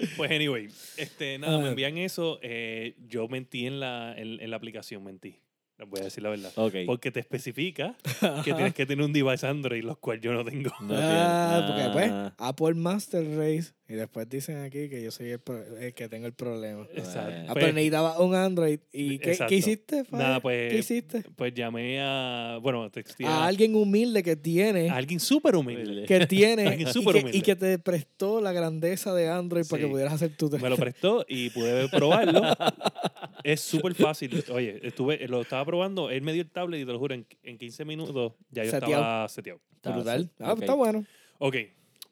[0.16, 2.38] pues anyway, este, nada, me envían eso.
[2.42, 5.40] eh, yo mentí en la, en, en la aplicación, mentí.
[5.78, 6.50] Les voy a decir la verdad.
[6.56, 6.84] Okay.
[6.86, 7.96] Porque te especifica
[8.44, 10.70] que tienes que tener un device Android, los cuales yo no tengo.
[10.80, 12.34] No ah, porque pues ah.
[12.36, 16.26] Apple Master Race y después dicen aquí que yo soy el, pro- el que tengo
[16.26, 16.86] el problema.
[16.94, 17.32] Exacto.
[17.48, 18.80] Ah, Pues- pero necesitaba un Android.
[18.92, 20.22] ¿Y qué, qué hiciste, Faye?
[20.22, 21.22] Nada, pues- ¿Qué hiciste?
[21.36, 22.58] Pues llamé a.
[22.60, 26.04] Bueno, texté A a, alguien humilde que tiene, a alguien súper humilde.
[26.06, 27.30] Que tiene Alguien y, que, humilde.
[27.32, 30.76] y que te prestó la grandeza de Android para que pudieras hacer tu Me lo
[30.76, 32.42] prestó y pude probarlo.
[33.52, 34.44] es súper fácil.
[34.50, 37.26] Oye, estuve, lo estaba probando, él me dio el tablet y te lo juro, en,
[37.42, 38.92] en 15 minutos ya yo Seteado.
[38.94, 39.60] estaba seteado.
[39.76, 40.30] Está- brutal.
[40.38, 40.60] Ah, ok.
[40.60, 41.04] está bueno.
[41.38, 41.56] Ok,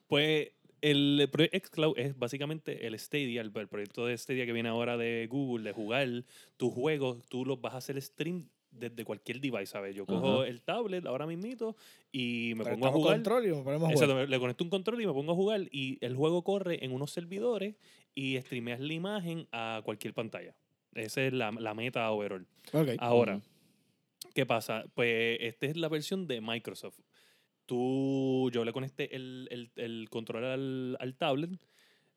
[0.07, 0.51] pues
[0.83, 4.96] el proyecto xCloud es básicamente el Stadia, el, el proyecto de Stadia que viene ahora
[4.96, 6.09] de Google, de jugar
[6.57, 9.96] tus juegos, tú los vas a hacer stream desde cualquier device, ¿sabes?
[9.96, 10.49] Yo cojo Ajá.
[10.49, 11.77] el tablet ahora mismito
[12.12, 13.14] y me Pero pongo a jugar.
[13.16, 14.29] control y ponemos a Exacto, jugar.
[14.29, 17.11] le conecto un control y me pongo a jugar y el juego corre en unos
[17.11, 17.75] servidores
[18.14, 20.55] y streameas la imagen a cualquier pantalla.
[20.97, 22.47] Esa es la, la meta overall.
[22.99, 23.41] Ahora.
[24.35, 24.85] ¿qué pasa?
[24.95, 27.01] Pues esta es la versión de Microsoft.
[27.65, 31.51] Tú, yo le conecté el, el, el control al, al tablet,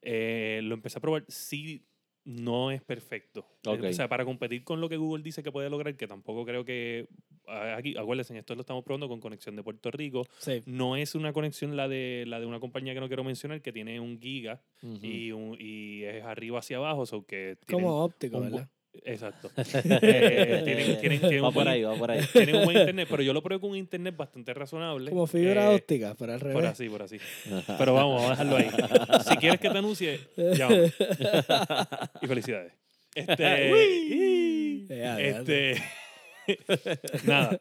[0.02, 1.86] eh, lo empecé a probar, sí,
[2.30, 3.46] no es perfecto.
[3.66, 3.84] Ok.
[3.90, 6.64] O sea, para competir con lo que Google dice que puede lograr, que tampoco creo
[6.64, 7.08] que,
[7.48, 10.62] ah, aquí, acuérdense, esto lo estamos probando con conexión de Puerto Rico, Sí.
[10.68, 13.72] no es una conexión la de, la de una compañía que no quiero mencionar, que
[13.74, 14.62] tiene un giga
[15.02, 18.70] y, un- y es arriba hacia abajo, so que Como óptico, un ¿verdad?
[19.06, 19.52] Exacto.
[20.02, 22.22] Eh, tienen, tienen- tienen va un por buen- ahí, va por ahí.
[22.34, 25.12] tienen un buen internet, pero yo lo probé con un internet bastante razonable.
[25.12, 26.72] Como fibra Eh, óptica, pero al Por revés.
[26.72, 27.18] así, por así.
[27.78, 28.70] Pero vamos, vamos a dejarlo ahí.
[29.30, 30.92] Si quieres que te anuncie, llámame.
[32.22, 32.74] Y felicidades.
[33.16, 33.70] Este.
[35.30, 35.84] este.
[37.26, 37.60] nada.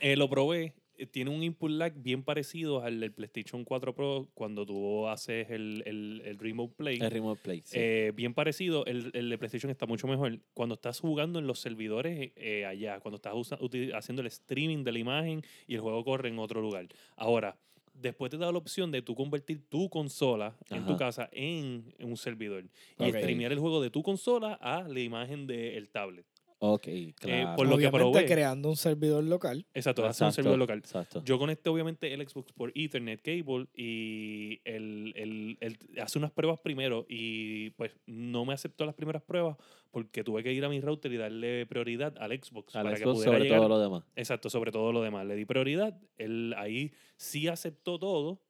[0.00, 0.74] Eh, lo probé.
[1.00, 5.48] Eh, Tiene un input lag bien parecido al del PlayStation 4 Pro cuando tú haces
[5.50, 6.98] el, el, el Remote Play.
[7.00, 7.62] El Remote Play.
[7.64, 7.76] sí.
[7.78, 10.38] Eh, bien parecido, el, el de PlayStation está mucho mejor.
[10.54, 13.58] Cuando estás jugando en los servidores eh, allá, cuando estás usa-
[13.94, 16.86] haciendo el streaming de la imagen y el juego corre en otro lugar.
[17.16, 17.56] Ahora,
[17.94, 20.98] después te da la opción de tú convertir tu consola en tu Ajá.
[20.98, 22.64] casa en, en un servidor
[22.98, 26.24] y streamear el juego de tu consola a la imagen del tablet.
[26.62, 27.52] Ok, claro.
[27.52, 28.26] eh, por lo que Obviamente probé.
[28.26, 29.66] creando un servidor local.
[29.74, 30.78] Exacto, hace un servidor local.
[30.78, 31.22] Exacto.
[31.24, 36.60] Yo conecté obviamente el Xbox por Ethernet Cable y el, el- el- hace unas pruebas
[36.60, 39.56] primero y pues no me aceptó las primeras pruebas
[39.90, 43.02] porque tuve que ir a mi router y darle prioridad al Xbox Al para que
[43.02, 43.58] Xbox pudiera sobre llegar.
[43.58, 44.04] todo lo demás.
[44.14, 45.26] Exacto, sobre todo lo demás.
[45.26, 48.40] Le di prioridad, él ahí sí aceptó todo.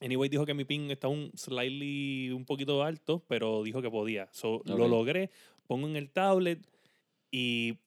[0.00, 4.28] Anyway dijo que mi ping está un slightly un poquito alto, pero dijo que podía.
[4.32, 5.30] So, Lo logré,
[5.66, 6.66] pongo en el tablet
[7.36, 7.78] y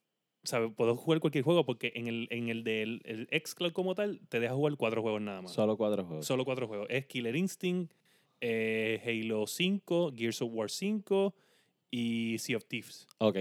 [0.43, 0.69] ¿sabe?
[0.69, 4.39] puedo jugar cualquier juego porque en el, en el del el xCloud como tal te
[4.39, 5.51] deja jugar cuatro juegos nada más.
[5.53, 6.25] Solo cuatro juegos.
[6.25, 6.88] Solo cuatro juegos.
[6.89, 7.93] Es Killer Instinct,
[8.41, 11.33] eh, Halo 5, Gears of War 5
[11.91, 13.07] y Sea of Thieves.
[13.19, 13.38] ok.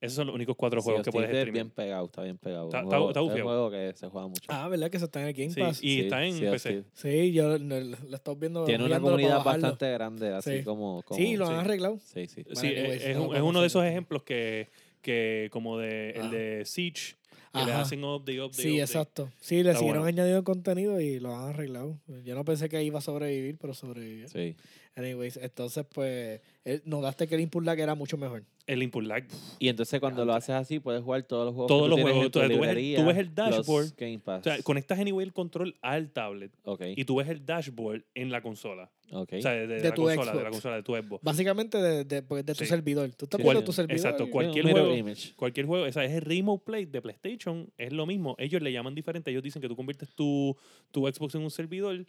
[0.00, 1.52] Esos son los únicos cuatro Sí, juegos que puedes es streamear.
[1.52, 2.66] bien pegado, está bien pegado.
[2.66, 4.42] Está- Un juego- está es un juego que se juega mucho.
[4.46, 4.90] Ah, ¿verdad?
[4.92, 5.82] Que eso está en el Game Sí, Pass.
[5.82, 6.84] y Sí, está en sí, PC.
[6.92, 7.32] sí.
[7.32, 8.64] Yo no, lo estoy viendo.
[8.64, 10.62] Tiene una comunidad bastante grande, así Sí.
[10.62, 11.60] como, como- Sí, lo han sí.
[11.62, 11.98] arreglado.
[11.98, 12.44] Sí, sí.
[12.44, 14.68] Sí, Bueno, es- anyways, es, es uno de esos ejemplos que,
[15.00, 17.14] que como de, el de Siege,
[17.52, 17.80] que le Ajá.
[17.82, 18.82] hacen update, update, Sí, update.
[18.82, 19.30] exacto.
[19.40, 20.16] Sí, le Está siguieron bueno.
[20.20, 21.98] añadiendo contenido y lo han arreglado.
[22.24, 24.28] Yo no pensé que iba a sobrevivir, pero sobrevivió.
[24.28, 24.54] Sí.
[24.96, 28.42] Anyways, entonces pues eh, notaste que el input lag era mucho mejor.
[28.66, 29.24] El input lag.
[29.60, 31.68] Y entonces cuando lo haces así puedes jugar todos los juegos.
[31.68, 32.24] Todos que los juegos.
[32.26, 33.84] en tu tú, ves el, librería, tú ves el dashboard.
[33.84, 34.40] los Game Pass.
[34.40, 38.30] O sea, conectas anyway el control al tablet ok, y tú ves el dashboard en
[38.32, 38.90] la consola.
[39.10, 40.50] O sea, de, de De la tu consola, de la Xbox.
[40.50, 41.24] consola de tu Xbox.
[41.24, 42.66] Básicamente de, de, pues, de tu Sí.
[42.66, 43.08] servidor.
[43.14, 43.66] Tú estás viendo sí.
[43.66, 43.96] tu servidor.
[43.96, 45.34] Exacto, cualquier juego- image.
[45.36, 48.34] Cualquier juego, esa es el Remote Play de PlayStation, es lo mismo.
[48.38, 49.30] Ellos le llaman diferente.
[49.30, 50.56] Ellos dicen que tú conviertes tu,
[50.90, 52.04] tu Xbox en un servidor.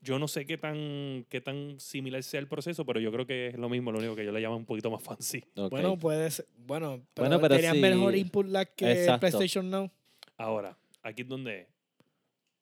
[0.00, 3.46] Yo no sé qué tan, qué tan similar sea el proceso, pero yo creo que
[3.48, 3.90] es lo mismo.
[3.90, 5.42] Lo único que ellos le llaman un poquito más fancy.
[5.70, 6.46] Bueno, puede ser.
[6.58, 7.80] Bueno, pero, Bueno, pero tenían sí.
[7.80, 9.20] mejor input lag que Exacto.
[9.20, 9.90] PlayStation Now.
[10.36, 11.68] Ahora, aquí es donde.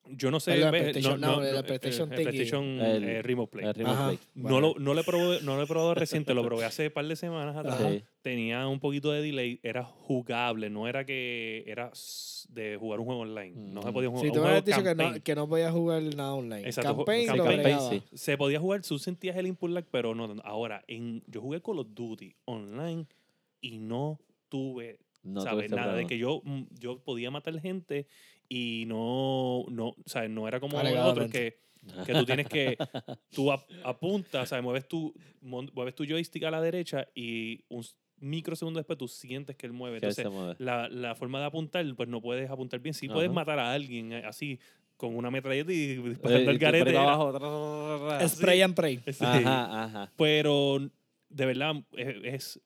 [0.09, 0.53] Yo no sé.
[0.59, 2.23] Ves, PlayStation no, el no, PlayStation el.
[2.23, 3.67] PlayStation El- eh, Remote Play.
[3.67, 3.99] El Remote.
[4.07, 4.19] Play.
[4.35, 6.93] No lo, no, lo he probado, no lo he probado reciente, lo probé hace un
[6.93, 7.81] par de semanas atrás.
[7.81, 7.91] Ajá.
[7.91, 8.03] Sí.
[8.21, 11.91] Tenía un poquito de delay, era jugable, no era que era
[12.49, 13.53] de jugar un juego online.
[13.57, 13.93] No se Mm.
[13.93, 16.35] podía jugar Si un tú me habías dicho que no, que no podía jugar nada
[16.35, 16.67] online.
[16.67, 18.03] Exacto, Campaign, lo campaign, sí.
[18.15, 20.35] Se podía jugar, tú sentías el input lag, pero no.
[20.45, 23.07] Ahora, en, yo jugué Call of Duty online
[23.61, 25.71] y no tuve No ¿sabes?
[25.71, 26.09] Nada, de problema.
[26.09, 28.07] que yo, mm, yo podía matar gente
[28.55, 30.29] y no, no, ¿sabes?
[30.31, 31.59] No era como otros Alegadamente.
[31.87, 32.77] que, que tú tienes que,
[33.31, 34.62] tú ap- apuntas, ¿sabes?
[34.62, 37.83] Mueves tu, mueves tu joystick a la derecha y un
[38.21, 39.97] microsegundo después tú sientes que él mueve.
[39.97, 40.55] Entonces, mueve.
[40.59, 42.95] la, la forma de apuntar, pues no puedes apuntar bien.
[42.95, 43.35] Sí puedes Ajá.
[43.35, 44.61] matar a alguien eh, así,
[44.99, 46.97] con una metralleta y Eh, disparando y el garete.
[46.97, 48.29] abajo, tra, tra, tra, tra.
[48.29, 49.01] Spray and pray.
[49.12, 49.25] Sí.
[49.25, 50.12] Ajá, ajá.
[50.17, 50.79] Pero
[51.31, 52.61] de verdad es, es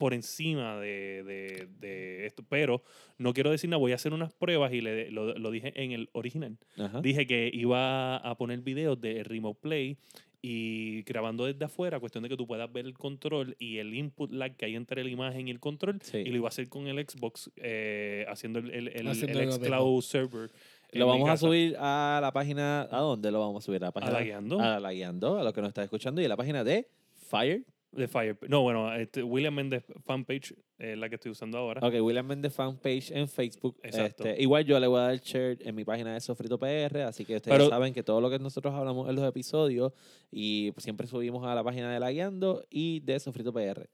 [0.00, 2.42] por encima de, de- de esto.
[2.48, 2.82] Pero
[3.18, 5.92] no quiero decir nada, voy a hacer unas pruebas y le, lo, lo dije en
[5.92, 6.56] el original.
[6.78, 7.00] Ajá.
[7.02, 9.98] Dije que iba a poner videos de Remote Play
[10.42, 14.32] y grabando desde afuera, cuestión de que tú puedas ver el control y el input
[14.32, 16.00] lag que hay entre la imagen y el control.
[16.02, 16.16] Sí.
[16.16, 19.44] Y lo iba a hacer con el Xbox, eh, haciendo el, el, el, Haciendo el
[19.48, 19.64] lo mismo.
[19.66, 20.50] xCloud server.
[20.92, 22.88] Lo vamos a subir a la página.
[22.90, 23.82] ¿A dónde lo vamos a subir?
[23.84, 24.12] A la página.
[24.14, 24.58] la Guiando.
[24.60, 26.88] A la guiando, a lo que nos está escuchando y a la página de
[27.28, 27.62] Fire.
[27.92, 28.36] De Fire.
[28.48, 31.86] No, bueno, este, William Mendes fanpage es la que estoy usando ahora.
[31.86, 33.78] Ok, William Méndez fanpage en Facebook.
[33.82, 34.24] Exacto.
[34.24, 37.24] Este, igual yo le voy a dar share en mi página de Sofrito PR, así
[37.24, 39.92] que ustedes Pero- saben que todo lo que nosotros hablamos en los episodios
[40.30, 43.88] y siempre subimos a la página de La Guiando y de Sofrito PR.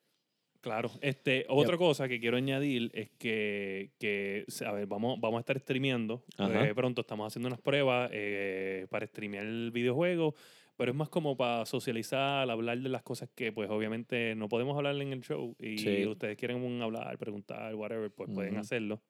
[0.61, 5.41] Claro, este, otra cosa que quiero añadir es que, que a ver, vamos, vamos a
[5.41, 6.25] estar streameando.
[6.39, 10.35] Eh, pronto estamos haciendo unas pruebas eh, para streamear el videojuego,
[10.77, 14.77] pero es más como para socializar, hablar de las cosas que pues obviamente no podemos
[14.77, 16.07] hablar en el show y Sí.
[16.07, 18.61] ustedes quieren hablar, preguntar, whatever, pues pueden Ujú.
[18.61, 19.03] hacerlo.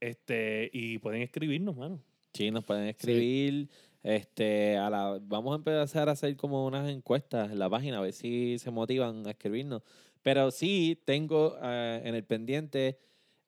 [0.00, 2.00] Este, y pueden escribirnos, mano.
[2.34, 3.68] Sí, nos pueden escribir.
[4.02, 8.02] Este, a la, vamos a empezar a hacer como unas encuestas en la página, a
[8.02, 9.82] ver si se motivan a escribirnos.
[10.22, 12.98] Pero sí, tengo eh, en el pendiente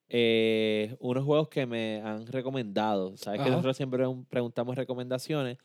[0.08, 3.16] eh, unos juegos que me han recomendado.
[3.18, 3.50] Sabes que Ajá.
[3.50, 5.58] nosotros siempre un- preguntamos recomendaciones.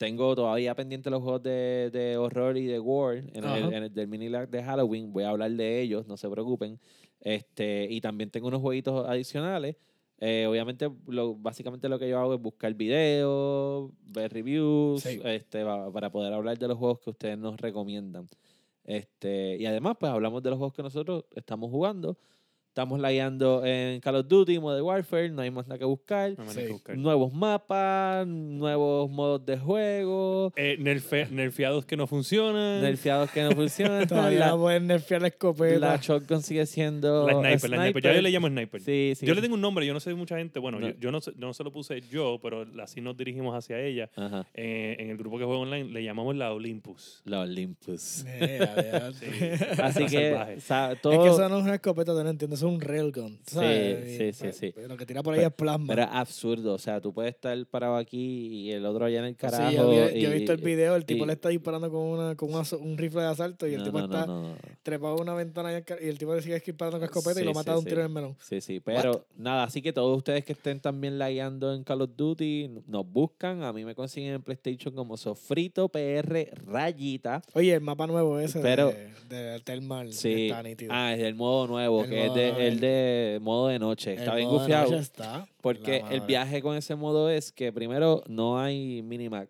[0.00, 3.92] Tengo todavía pendiente los juegos de, de horror y de gore en el, en el
[3.92, 5.12] del mini lag de Halloween.
[5.12, 6.80] Voy a hablar de ellos, no se preocupen.
[7.20, 9.76] Este, y también tengo unos jueguitos adicionales.
[10.18, 15.20] Eh, obviamente, lo, básicamente lo que yo hago es buscar videos, ver reviews, Sí.
[15.22, 18.26] este, pa- para poder hablar de los juegos que ustedes nos recomiendan.
[18.84, 22.16] Este, y además, pues hablamos de los juegos que nosotros estamos jugando.
[22.70, 26.34] Estamos lagueando en Call of Duty, Modern Warfare, no hay más nada que buscar.
[26.38, 26.44] No
[26.84, 26.94] que.
[26.96, 32.80] Nuevos mapas, nuevos modos de juego, Eh, nerfe- nerfeados que no funcionan.
[32.80, 34.06] nerfeados que no funcionan.
[34.08, 35.78] Todavía la, no pueden nerfear la escopeta.
[35.80, 38.02] la shotgun sigue siendo la sniper, la sniper.
[38.04, 38.80] Ya yo le llamo sniper.
[38.82, 39.26] Sí, sí.
[39.26, 40.60] Yo le tengo un nombre, yo no sé mucha gente.
[40.60, 40.90] Bueno, No.
[40.90, 44.08] yo, yo no, sé- no se lo puse yo, pero así nos dirigimos hacia ella.
[44.14, 44.46] Ajá.
[44.54, 47.20] Eh, en el grupo que juega online le llamamos la Olympus.
[47.24, 48.24] La Olympus.
[48.24, 49.10] Ya.
[49.20, 49.26] Sí.
[49.82, 52.72] Así que, sa- Es que eso no es una escopeta, tú no entiendes, eso es
[52.72, 53.38] un railgun.
[53.46, 54.16] Sí, ¿sabes?
[54.18, 54.74] sí, sí, pues, sí.
[54.88, 55.86] Lo que tira por ahí es plasma.
[55.88, 56.74] Pero es absurdo.
[56.74, 58.18] O sea, tú puedes estar parado aquí
[58.68, 59.70] y el otro allá en el carajo.
[59.70, 62.00] Sí, yo, vi- yo he visto el video, el tipo y- le está disparando con,
[62.00, 65.22] una, con un rifle de asalto y el no, tipo no, está no, trepado a
[65.22, 67.44] una ventana y el, ca- y el tipo le sigue disparando con escopeta y Sí,
[67.44, 67.88] lo mata sí, de un sí.
[67.88, 68.36] tiro en el melón.
[68.40, 68.80] Sí, sí.
[68.80, 73.06] Pero nada, así que todos ustedes que estén también lagueando en Call of Duty, nos
[73.06, 73.62] buscan.
[73.62, 77.42] A mí me consiguen en PlayStation como Sofrito PR Rayita.
[77.54, 78.92] Oye, el mapa nuevo ese Pero-
[79.28, 80.46] de, de Thermal Sí.
[80.48, 80.90] está nítido.
[80.94, 84.12] Ah, es el modo nuevo, El que modo- es de, el de modo de noche.
[84.14, 84.90] El Está bien modo de gufiado.
[84.90, 86.26] noche está, Porque la el madre.
[86.26, 89.48] viaje con ese modo es que primero no hay minimap.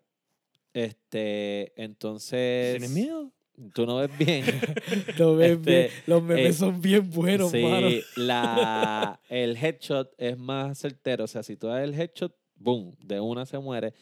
[0.73, 2.73] Este, entonces.
[2.79, 3.31] ¿Tienes miedo?
[3.75, 4.45] Tú no ves bien.
[5.19, 7.89] Los memes, Este, bien- los memes eh, son bien buenos, sí, mano.
[8.17, 11.25] la, el headshot es más certero.
[11.25, 13.93] O sea, si tú das el headshot, boom, de una se muere.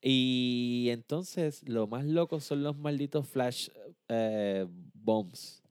[0.00, 3.68] Y entonces lo más loco son los malditos flash
[4.08, 5.62] eh, bombs.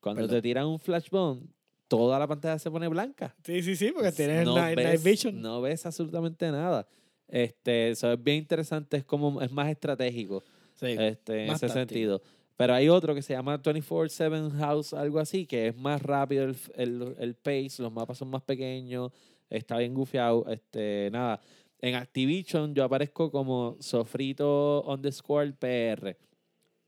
[0.00, 0.36] Cuando Perdón.
[0.36, 1.42] te tiran un flash bomb,
[1.88, 3.34] toda la pantalla se pone blanca.
[3.44, 5.40] Sí, sí, sí, porque tienes no night, vision.
[5.40, 6.86] no ves absolutamente nada.
[7.26, 10.42] Este, eso es bien interesante, es como es más estratégico
[10.74, 10.94] Sí.
[10.98, 12.22] este, en ese sentido.
[12.56, 16.56] Pero hay otro que se llama 24-7 House, algo así, que es más rápido el,
[16.74, 19.12] el, el pace, los mapas son más pequeños,
[19.50, 20.44] está bien gufiado.
[20.48, 21.40] Este, nada,
[21.80, 26.16] en Activision yo aparezco como sofrito underscore PR.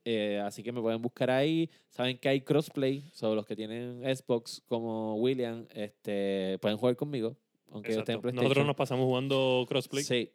[0.05, 1.71] Eh, así que me pueden buscar ahí.
[1.89, 3.03] Saben que hay crossplay.
[3.13, 7.37] Sobre los que tienen Xbox como William, este, pueden jugar conmigo.
[7.71, 8.35] Aunque en.
[8.35, 10.05] Nosotros nos pasamos jugando crossplay.
[10.05, 10.31] Sí.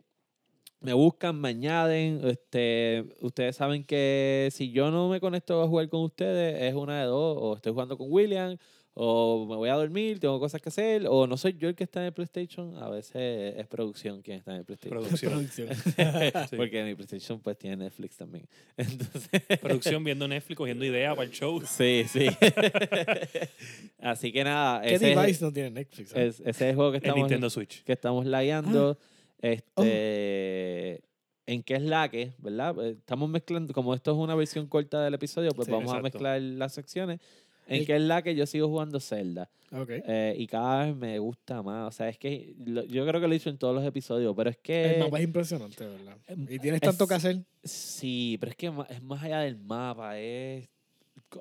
[0.81, 2.21] Me buscan, me añaden.
[2.23, 6.99] Este, ustedes saben que si yo no me conecto a jugar con ustedes, es una
[7.01, 7.37] de dos.
[7.39, 8.57] O estoy jugando con William,
[8.97, 11.83] o me voy a dormir, tengo cosas que hacer, o no soy yo el que
[11.83, 15.01] está en el PlayStation, a veces es producción quien está en el PlayStation.
[15.29, 15.69] Producción.
[16.57, 18.47] Porque mi PlayStation pues tiene Netflix también.
[19.61, 21.61] Producción viendo Netflix, cogiendo ideas para el show.
[21.65, 22.27] Sí, sí.
[23.99, 24.81] Así que nada.
[24.81, 26.11] ¿Qué ese device es, no tiene Netflix?
[26.15, 27.83] es- ese es el juego que estamos, Nintendo Switch.
[27.83, 28.97] que estamos lagueando.
[29.01, 29.05] Ah.
[29.41, 31.01] Este,
[31.47, 32.75] En qué es la que, ¿verdad?
[32.87, 36.03] Estamos mezclando, como esto es una versión corta del episodio, pues Sí, vamos a exacto.
[36.17, 37.19] mezclar las secciones.
[37.67, 39.49] En El- qué es la que yo sigo jugando Zelda.
[39.71, 39.89] Ok.
[39.89, 41.87] Eh, y cada vez me gusta más.
[41.87, 44.33] O sea, es que lo- yo creo que lo he dicho en todos los episodios,
[44.35, 44.95] pero es que.
[44.95, 46.17] El mapa es impresionante, ¿verdad?
[46.27, 47.43] em, Y tienes es- tanto que hacer.
[47.63, 50.69] Sí, pero es que es más allá del mapa, es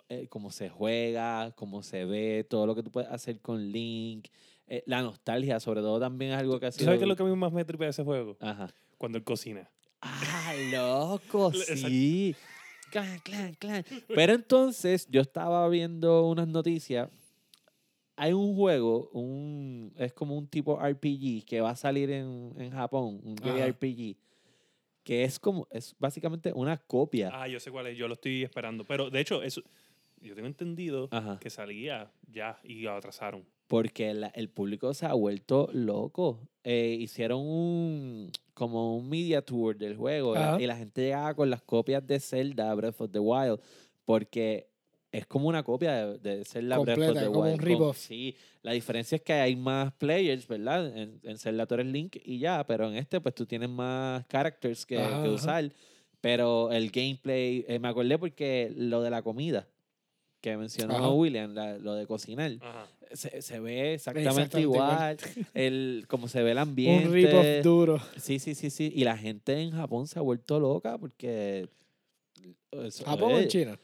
[0.08, 4.28] eh, cómo se juega, cómo se ve, todo lo que tú puedes hacer con Link,
[4.66, 6.86] eh, la nostalgia, sobre todo también es algo que ha ¿Tú sido...
[6.86, 8.36] sabes qué es lo que a mí más me tripea de ese juego?
[8.40, 8.68] Ajá.
[8.98, 9.70] Cuando él cocina.
[10.00, 11.88] Ah, loco, Exacto.
[11.88, 12.34] sí.
[12.94, 13.84] Clan, clan, clan.
[14.06, 17.10] Pero entonces yo estaba viendo unas noticias.
[18.14, 22.70] Hay un juego, un, es como un tipo RPG que va a salir en, en
[22.70, 23.66] Japón, un Ajá.
[23.66, 24.14] JRPG,
[25.02, 27.30] que es como, es básicamente una copia.
[27.32, 28.84] Ah, yo sé cuál es, yo lo estoy esperando.
[28.84, 29.60] Pero de hecho, eso,
[30.20, 31.40] yo tengo entendido Ajá.
[31.40, 33.44] que salía ya y lo atrasaron.
[33.66, 36.38] Porque la- el público se ha vuelto loco.
[36.62, 41.62] Eh, hicieron un como un media tour del juego y la gente llegaba con las
[41.62, 43.60] copias de Zelda Breath of the Wild
[44.04, 44.68] porque
[45.12, 47.94] es como una copia de, de Zelda Breath of the como Wild.
[47.94, 50.96] sí, la diferencia es que hay más players, ¿verdad?
[50.96, 54.26] En, en Zelda tú eres Link y ya, pero en este pues tú tienes más
[54.26, 55.70] characters que, usar.
[56.20, 59.68] Pero el gameplay, eh, me acordé porque lo de la comida
[60.44, 61.08] que mencionó Ajá.
[61.08, 62.86] William, la- lo de cocinar Ajá.
[63.12, 65.16] se, se ve exactamente, Exactamente igual.
[65.22, 67.08] igual, el como se ve el ambiente.
[67.08, 67.98] Un rip-off duro.
[68.18, 68.92] Sí, sí, sí, sí.
[68.94, 71.66] Y la gente en Japón se ha vuelto loca porque...
[72.72, 73.78] eso ¿Japón o es- en China?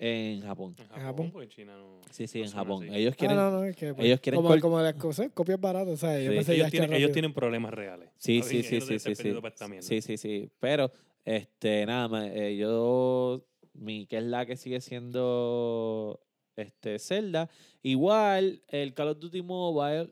[0.00, 0.76] En Japón.
[0.78, 1.02] En Japón.
[1.04, 2.00] Japón, porque China no.
[2.10, 2.84] Sí, sí, no en Japón.
[2.84, 2.94] así.
[2.96, 3.36] Ellos Ah, quieren...
[3.36, 5.96] no, no, es que pues, ellos quieren como, col- como las cosas, copias baratas, o
[5.98, 6.36] sea, yo Sí.
[6.36, 7.12] pensé ya Ellos tienen, ellos rápido.
[7.12, 8.08] tienen problemas reales.
[8.16, 8.50] Sí, ¿sabes?
[8.50, 9.16] sí, sí, sí, deben sí, estar sí.
[9.16, 9.86] perdiendo para esta mierda.
[9.86, 10.48] Sí, sí, sí.
[10.60, 10.90] Pero,
[11.24, 13.44] este, nada más, eh, yo,
[13.78, 16.20] mi, que es la que sigue siendo,
[16.56, 17.48] este, Zelda.
[17.82, 20.10] Igual, el Call of Duty Mobile,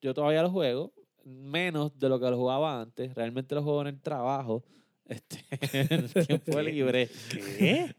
[0.00, 0.92] yo todavía lo juego,
[1.24, 3.14] menos de lo que lo jugaba antes.
[3.14, 4.64] Realmente lo juego en el trabajo,
[5.10, 5.38] este,
[5.72, 7.08] en el tiempo libre.
[7.58, 7.94] ¿Qué?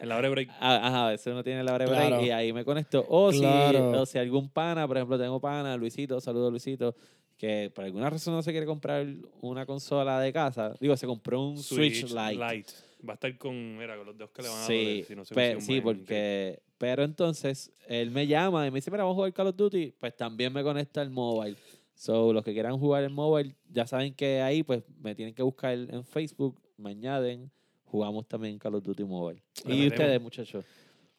[0.00, 0.50] En la hora de break.
[0.60, 2.24] Ah, Ajá, a veces uno tiene la hora de break Claro.
[2.24, 3.04] y ahí me conecto.
[3.08, 6.94] O, si, o si algún pana, por ejemplo, tengo pana, Luisito, saludo Luisito,
[7.38, 9.06] que por alguna razón no se quiere comprar
[9.40, 10.74] una consola de casa.
[10.78, 12.64] Digo, se compró un Switch, Lite.
[13.08, 15.16] Va a estar con, mira, con los dedos que le van a Sí, doler si
[15.16, 16.62] no se pe- sí, porque...
[16.78, 19.94] Pero entonces, él me llama y me dice, mira, vamos a jugar Call of Duty.
[19.98, 21.56] Pues también me conecta el mobile.
[21.94, 25.42] So, los que quieran jugar el mobile, ya saben que ahí, pues, me tienen que
[25.42, 27.50] buscar en Facebook, me añaden,
[27.84, 29.42] jugamos también Call of Duty Mobile.
[29.66, 29.92] Le y metemos.
[29.92, 30.64] ustedes, muchachos.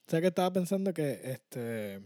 [0.08, 2.02] O sea que estaba pensando que este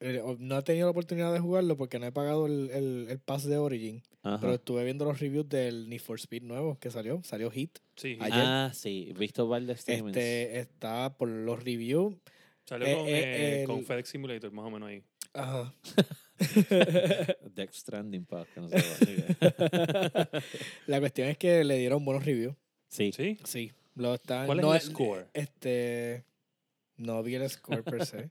[0.00, 3.44] no he tenido la oportunidad de jugarlo porque no he pagado el, el, el pass
[3.44, 4.02] de Origin.
[4.22, 4.38] Ajá.
[4.40, 7.22] Pero estuve viendo los reviews del Need for Speed nuevo que salió.
[7.24, 7.78] Salió Hit.
[7.96, 8.42] Sí, Ayer.
[8.44, 9.44] Ah, sí, visto
[9.76, 10.16] streamings.
[10.16, 12.14] Este está por los reviews.
[12.64, 15.02] salió eh, con, eh, eh, el- con FedEx Simulator, más o menos ahí.
[15.32, 15.72] Ajá.
[17.54, 18.76] Death Stranding, para que no se
[20.86, 22.54] la cuestión es que le dieron buenos reviews.
[22.88, 23.12] Sí.
[23.12, 23.38] ¿Sí?
[23.44, 23.72] Sí.
[23.94, 25.26] Lo están, ¿Cuál es no el score?
[25.32, 26.24] Este.
[26.96, 28.30] No vi el score per se.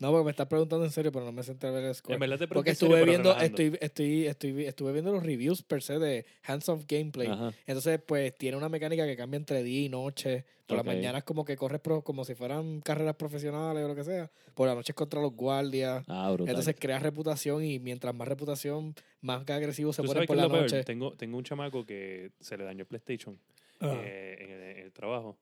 [0.00, 2.14] No, porque me estás preguntando en serio, pero no me senté a ver el score.
[2.14, 5.82] En verdad te Porque serio, estuve viendo, estoy, estoy, estoy, estuve viendo los reviews per
[5.82, 7.28] se de Hands of Gameplay.
[7.28, 7.52] Ajá.
[7.66, 10.44] Entonces, pues tiene una mecánica que cambia entre día y noche.
[10.66, 10.86] Por Ok.
[10.86, 14.30] las mañanas como que corres pro- como si fueran carreras profesionales o lo que sea.
[14.54, 16.04] Por las noches contra los guardias.
[16.08, 16.48] Ah, brutal.
[16.48, 20.52] Entonces creas reputación y mientras más reputación, más agresivo se ¿Tú ponen sabes qué por
[20.52, 20.84] la noche.
[20.84, 23.38] Tengo, tengo un chamaco que se le dañó el PlayStation
[23.80, 24.00] Ah.
[24.04, 25.36] eh, en, el, en el trabajo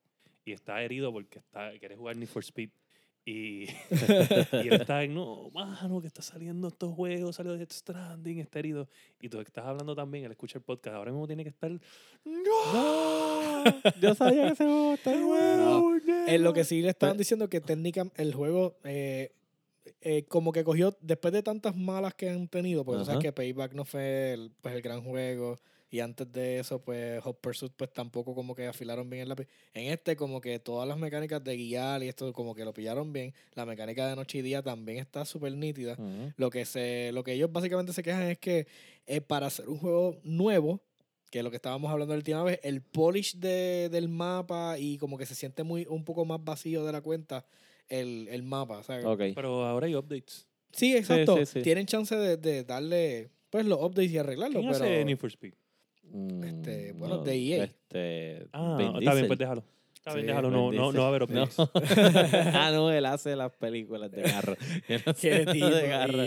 [0.44, 2.70] y está herido porque está, quiere jugar Need for Speed.
[3.28, 3.68] Y,
[4.64, 8.58] y él está en, no, mano, que está saliendo estos juegos, salió Death Stranding, está
[8.58, 8.88] herido.
[9.20, 11.70] Y tú que estás hablando también, él escucha el podcast, ahora mismo tiene que estar,
[12.24, 13.64] ¡No!
[14.00, 15.98] Yo sabía que ese juego está bueno.
[16.06, 19.34] no, En lo que sí le estaban diciendo que técnica el juego eh,
[20.00, 23.32] eh, como que cogió después de tantas malas que han tenido, porque tú sabes que
[23.32, 25.58] Payback no fue el, pues, el gran juego,
[25.90, 29.48] Y antes de eso, pues Hot Pursuit, pues tampoco como que afilaron bien el lápiz.
[29.72, 33.12] En este, como que todas las mecánicas de guiar y esto, como que lo pillaron
[33.12, 33.32] bien.
[33.54, 35.96] La mecánica de noche y día también está súper nítida.
[36.36, 38.66] Lo que se lo que ellos básicamente se quejan es que
[39.06, 40.82] eh, para hacer un juego nuevo,
[41.30, 44.98] que es lo que estábamos hablando la última vez, el polish de, del mapa y
[44.98, 47.46] como que se siente muy un poco más vacío de la cuenta
[47.88, 48.82] el, el mapa.
[48.86, 50.46] Pero ahora hay updates.
[50.72, 51.38] Sí, exacto.
[51.62, 54.60] Tienen chance de, de, darle pues los updates y arreglarlo.
[54.60, 54.84] ¿Quién pero...
[54.84, 55.54] hace Need for Speed?
[56.44, 57.64] Este, mm, bueno, de EA.
[57.64, 59.64] Este, ah, está bien, pues déjalo.
[59.94, 61.56] Está bien, déjalo, no, no, no va a haber updates.
[62.54, 64.56] ah, no, él hace las películas de carro.
[65.20, 66.22] Qué tipo de carro.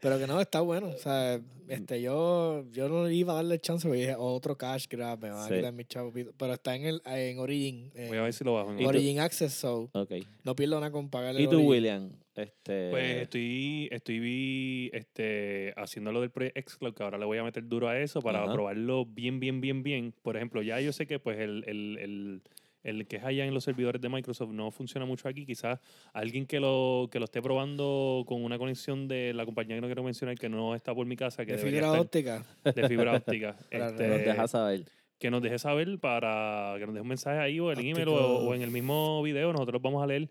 [0.00, 0.88] Pero que no, está bueno.
[0.88, 5.20] O sea, este, yo, yo no iba a darle chance porque dije, otro cash grab,
[5.20, 6.12] me van a quitar mi chavo.
[6.12, 7.92] Pero está en, el, en Origin.
[8.08, 8.72] Voy a ver si lo bajo.
[8.72, 10.26] En Origin Access, so okay.
[10.44, 12.10] no pierdo nada con pagarle ¿Y tú, William?
[12.36, 12.90] Este...
[12.90, 17.66] Pues estoy, estoy este, haciendo lo del proyecto Xcloud, que ahora le voy a meter
[17.66, 20.14] duro a eso para probarlo bien, bien, bien, bien.
[20.22, 22.42] Por ejemplo, ya yo sé que pues el, el, el
[22.86, 25.44] el que es allá en los servidores de Microsoft no funciona mucho aquí.
[25.44, 25.80] Quizás
[26.12, 29.88] alguien que lo, que lo esté probando con una conexión de la compañía que no
[29.88, 31.44] quiero mencionar, que no está por mi casa.
[31.44, 32.44] Que de fibra óptica.
[32.62, 33.56] De fibra óptica.
[33.70, 34.84] este, nos deja saber.
[35.18, 38.54] Que nos deje saber para que nos deje un mensaje ahí o el email o,
[38.54, 39.52] en el mismo video.
[39.52, 40.28] Nosotros vamos a leer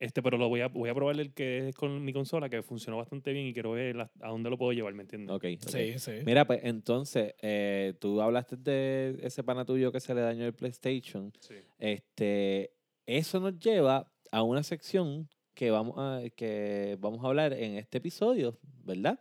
[0.00, 2.62] este, pero lo voy a, voy a probar el que es con mi consola, que
[2.62, 5.36] funcionó bastante bien y quiero ver a dónde lo puedo llevar, ¿me entiendes?
[5.36, 5.44] Ok.
[5.68, 6.12] Sí, sí.
[6.24, 10.54] Mira, pues entonces, eh, tú hablaste de ese pana tuyo que se le dañó el
[10.54, 11.30] PlayStation.
[11.38, 11.56] Sí.
[11.78, 12.72] Este,
[13.04, 17.98] eso nos lleva a una sección que vamos a, que vamos a hablar en este
[17.98, 19.20] episodio, ¿verdad?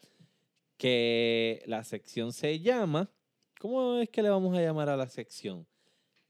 [0.78, 3.12] Que la sección se llama,
[3.60, 5.68] ¿cómo es que le vamos a llamar a la sección?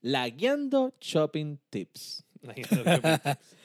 [0.02, 2.26] La Guiando Shopping Tips.
[2.41, 3.38] La Guiando Shopping Tips.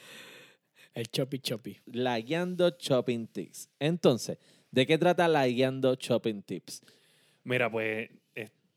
[0.95, 1.77] El Choppy Choppy.
[1.85, 3.69] La Guiando Shopping Tips.
[3.79, 4.39] Entonces,
[4.71, 6.81] ¿de qué trata la Guiando Shopping Tips?
[7.43, 8.09] Mira, pues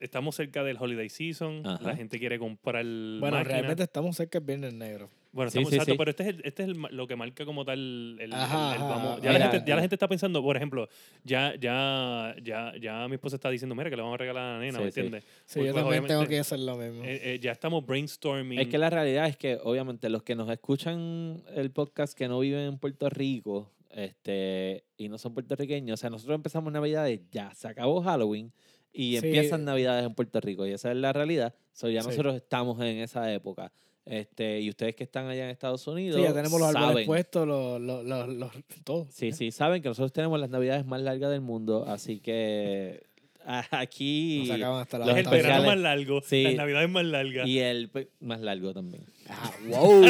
[0.01, 4.75] estamos cerca del holiday season, la gente quiere comprar Bueno, realmente estamos cerca del Viernes
[4.75, 5.09] Negro.
[5.31, 8.31] Bueno, estamos exacto, pero este es, el, este es lo que marca como tal el,
[8.31, 9.21] vamos.
[9.21, 10.89] Ya, la gente, ya, la gente, está pensando, por ejemplo,
[11.23, 14.53] ya, ya, ya, ya mi esposa está diciendo, mira, que le vamos a regalar a
[14.55, 15.25] la nena, ¿me entiendes?
[15.45, 17.05] Sí, yo pues, también tengo que hacer lo mismo.
[17.05, 18.59] Eh, eh, ya estamos brainstorming.
[18.59, 22.41] Es que la realidad es que, obviamente, los que nos escuchan el podcast que no
[22.41, 27.55] viven en Puerto Rico este, y no son puertorriqueños, o sea, nosotros empezamos Navidades, ya
[27.55, 28.53] se acabó Halloween
[28.93, 31.55] y empiezan Navidades en Puerto Rico y esa es la realidad.
[31.73, 33.73] So, ya nosotros estamos en esa época.
[34.09, 36.17] Este, y ustedes que están allá en Estados Unidos.
[36.17, 38.51] Sí, ya tenemos los árboles puestos, los, los, los,
[38.83, 39.07] todo.
[39.11, 43.03] Sí, sí, saben que nosotros tenemos las navidades más largas del mundo, así que
[43.71, 44.45] aquí.
[44.47, 47.47] Nos acaban hasta la el verano más largo, sí, las navidades más largas.
[47.47, 47.91] Y el
[48.21, 49.05] más largo también.
[49.29, 50.03] Ah, wow.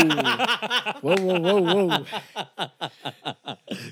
[1.02, 2.04] wow, wow, wow, wow.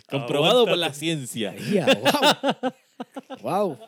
[0.08, 1.52] Comprobado por la ciencia.
[3.42, 3.76] wow.
[3.76, 3.78] wow.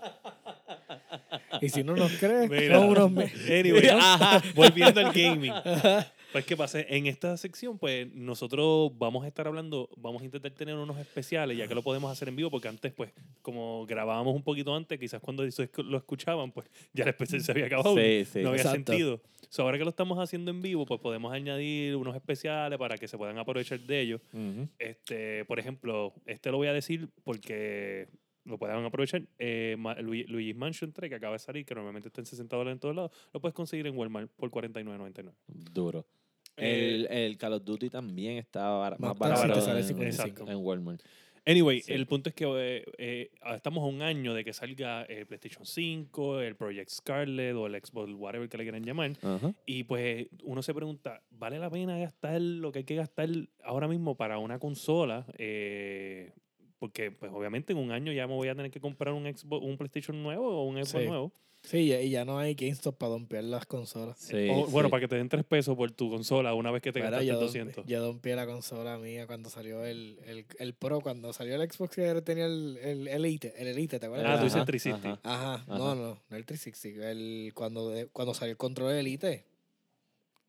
[1.61, 3.11] Y si no nos crees, Mira, unos
[3.51, 3.89] anyway,
[4.55, 5.53] volviendo al gaming.
[6.31, 10.51] Pues qué pasa, en esta sección pues nosotros vamos a estar hablando, vamos a intentar
[10.51, 14.35] tener unos especiales, ya que lo podemos hacer en vivo, porque antes pues como grabábamos
[14.35, 18.27] un poquito antes, quizás cuando lo escuchaban pues ya el especial se había acabado, sí,
[18.31, 19.23] sí, no había sentido.
[19.57, 23.17] ahora que lo estamos haciendo en vivo pues podemos añadir unos especiales para que se
[23.17, 24.21] puedan aprovechar de ellos.
[24.79, 28.07] este, por ejemplo, este lo voy a decir porque
[28.49, 29.23] lo pueden aprovechar.
[29.39, 32.81] Eh, Luigi Mansion 3, que acaba de salir, que normalmente está en 60 dólares en
[32.81, 35.33] todos lados, lo puedes conseguir en Walmart por 49.99.
[35.47, 36.07] Duro.
[36.57, 41.03] el, eh, el, Call of Duty también está más, barato en, Walmart.
[41.49, 45.25] Anyway, el punto es que eh, eh, estamos a un año de que salga el
[45.25, 49.13] PlayStation 5, el Project Scarlet o el Xbox, whatever que le quieran llamar.
[49.65, 53.31] Y pues uno se pregunta, ¿vale la pena gastar lo que hay que gastar
[53.65, 55.25] ahora mismo para una consola?
[55.39, 56.35] Eh,
[56.79, 59.65] porque, pues, obviamente, en un año ya me voy a tener que comprar un Xbox,
[59.65, 61.33] un PlayStation nuevo o un Xbox nuevo.
[61.63, 64.17] Sí, y ya no hay GameStop para dompear las consolas.
[64.19, 67.01] Sí, bueno, para que te den tres pesos por tu consola una vez que te
[67.01, 67.85] gastaste 200.
[67.87, 71.97] Yo dompeé la consola mía cuando salió el, el, el, Pro, cuando salió el Xbox
[71.97, 74.37] que tenía el, el Elite, el Elite, ¿te acuerdas?
[74.37, 75.29] Ah, tú dices el 360.
[75.29, 77.11] Ajá, no, no, no el 360.
[77.11, 79.45] El, cuando, cuando salió el control Elite,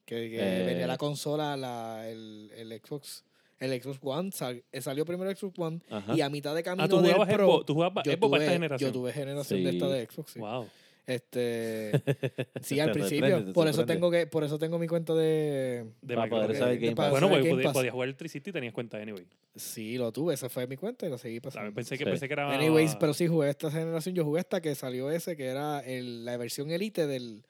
[0.06, 0.98] que, que venía la eh.
[0.98, 3.26] consola, la, el, el Xbox
[3.60, 4.32] el Xbox One,
[4.72, 5.82] eh, salió primero el Xbox One
[6.16, 8.90] y a mitad de camino ah, ¿tú del Pro, ¿tú jugabas yo, tuve, esta generación?
[8.90, 10.40] yo tuve generación de esta de Xbox, sí.
[10.40, 10.68] Wow.
[11.10, 11.92] Este,
[12.62, 13.52] sí, al principio.
[13.52, 15.88] Por eso tengo que, por eso tengo mi cuenta de.
[16.04, 17.10] de para poder saber Game Pass.
[17.10, 19.26] Bueno, pues podías podía jugar el Tricity y tenías cuenta de Anyway.
[19.56, 21.74] Sí, lo tuve, esa fue mi cuenta y lo seguí pasando.
[21.74, 22.54] Pensé que, pensé que era.
[22.54, 24.14] Anyways, pero sí jugué esta generación.
[24.14, 27.44] Yo jugué hasta que salió ese, que era el, la versión Elite del,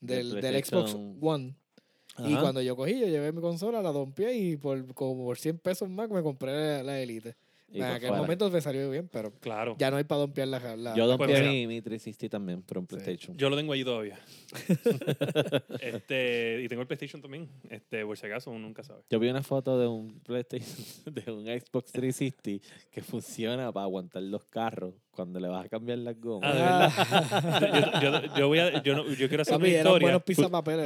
[0.00, 1.54] del, del Xbox One.
[2.18, 5.58] Y cuando yo cogí, yo llevé mi consola, la dompié y por como por 100
[5.58, 7.36] pesos más me compré la, Elite.
[7.74, 8.22] Y en por aquel fuera.
[8.22, 9.74] momento me salió bien, pero Claro.
[9.78, 10.76] ya no hay para dompear la.
[10.76, 11.50] la Yo Pues dompeé mira.
[11.52, 12.94] mi, mi 360 también, pero en Sí.
[12.94, 13.36] PlayStation.
[13.36, 14.18] Yo lo tengo allí todavía.
[15.80, 17.48] este, y tengo el PlayStation también.
[17.68, 19.02] Este, por si acaso, uno nunca sabe.
[19.10, 20.76] Yo vi una foto de un PlayStation,
[21.14, 25.98] de un Xbox 360 que funciona para aguantar los carros cuando le vas a cambiar
[25.98, 26.54] las gomas.
[26.54, 27.92] Ah, ¿de verdad?
[28.02, 30.06] yo, yo- yo voy a, yo, no- yo quiero hacer Papi, una eran historia.
[30.06, 30.22] buenos.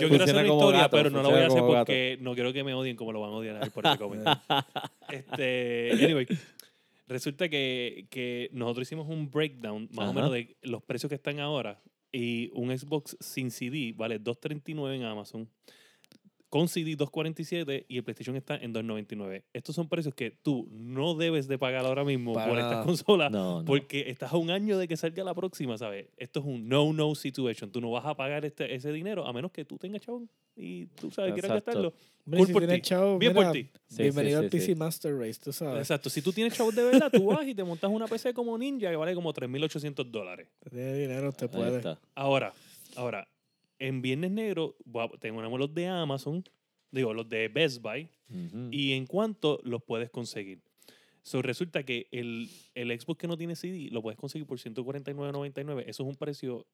[0.00, 1.60] Yo quiero hacer Funciona una como historia, gato, pero no la voy a funciona hacer
[1.60, 1.84] como gato.
[1.86, 4.08] porque no quiero que me odien como lo van a odiar en Puerto Rico.
[4.10, 4.44] ¿me entiendes?
[5.10, 6.26] este, anyway,
[7.08, 10.10] resulta que, que nosotros hicimos un breakdown más Ajá.
[10.10, 11.82] o menos de los precios que están ahora
[12.12, 15.50] y un Xbox sin CD vale 2.39 en Amazon.
[16.50, 19.44] Con CD 2.47 y el PlayStation está en 2.99.
[19.52, 23.30] Estos son precios que tú no debes de pagar ahora mismo Para por estas consolas
[23.30, 23.64] No, no.
[23.66, 26.06] porque estás a un año de que salga la próxima, ¿sabes?
[26.16, 27.70] Esto es un no-no situation.
[27.70, 30.86] Tú no vas a pagar este, ese dinero a menos que tú tengas chabón y
[30.86, 31.92] tú sabes, quieras gastarlo.
[32.24, 32.88] Hombre, cool si por tienes ti.
[32.88, 33.68] chavo, Bien mira, por ti.
[33.86, 34.74] Sí, bienvenido sí, al PC sí.
[34.74, 35.80] Master Race, tú sabes.
[35.80, 36.08] Exacto.
[36.08, 38.88] Si tú tienes chavos de verdad, tú vas y te montas una PC como Ninja
[38.90, 40.48] que vale como 3.800 dólares.
[40.70, 41.96] Tiene dinero, Ahí puede.
[42.14, 42.52] Ahora,
[42.96, 43.28] ahora,
[43.78, 44.76] en Viernes Negro
[45.20, 46.44] tenemos los de Amazon,
[46.90, 48.10] digo, los de Best Buy,
[48.70, 50.60] y en cuánto los puedes conseguir.
[51.22, 55.84] So, resulta que el, el Xbox que no tiene CD lo puedes conseguir por 149.99.
[55.86, 56.66] Eso es un precio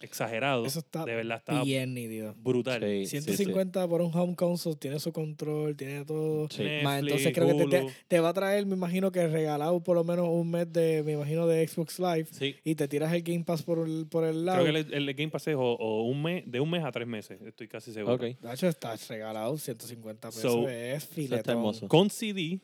[0.00, 0.66] exagerado.
[0.66, 2.34] Eso está de verdad está bien nítido.
[2.38, 2.80] brutal.
[2.82, 3.22] Sí, sí, sí.
[3.34, 6.48] 150 por un home console, tiene su control, tiene todo.
[6.50, 6.62] Sí.
[6.82, 9.96] Más, entonces Netflix, creo que te, te- va a traer, me imagino que regalado por
[9.96, 12.54] lo menos un mes de, me imagino, de Xbox Live Sí.
[12.64, 14.62] y te tiras el Game Pass por el, por el lado.
[14.62, 16.92] Creo que el, el Game Pass es o, o un mes, de un mes a
[16.92, 18.14] tres meses, estoy casi seguro.
[18.16, 18.22] Ok.
[18.22, 20.42] De hecho, está regalado 150 pesos.
[20.42, 21.56] So, es está filetón.
[21.56, 21.88] hermoso.
[21.88, 22.60] Con CD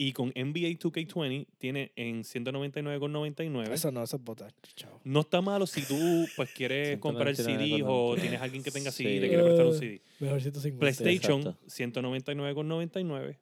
[0.00, 3.72] y con NBA 2K20 tiene en 199,99.
[3.72, 5.00] Eso no, eso es botar, chavo.
[5.02, 8.20] No está malo si tú pues quieres comprar el CD o 199,99.
[8.20, 8.92] tienes alguien que tenga.
[8.92, 10.00] CD y le quiere prestar un CD.
[10.20, 10.80] Mejor 150.
[10.80, 12.00] PlayStation, exacto.
[12.00, 13.36] 199,99.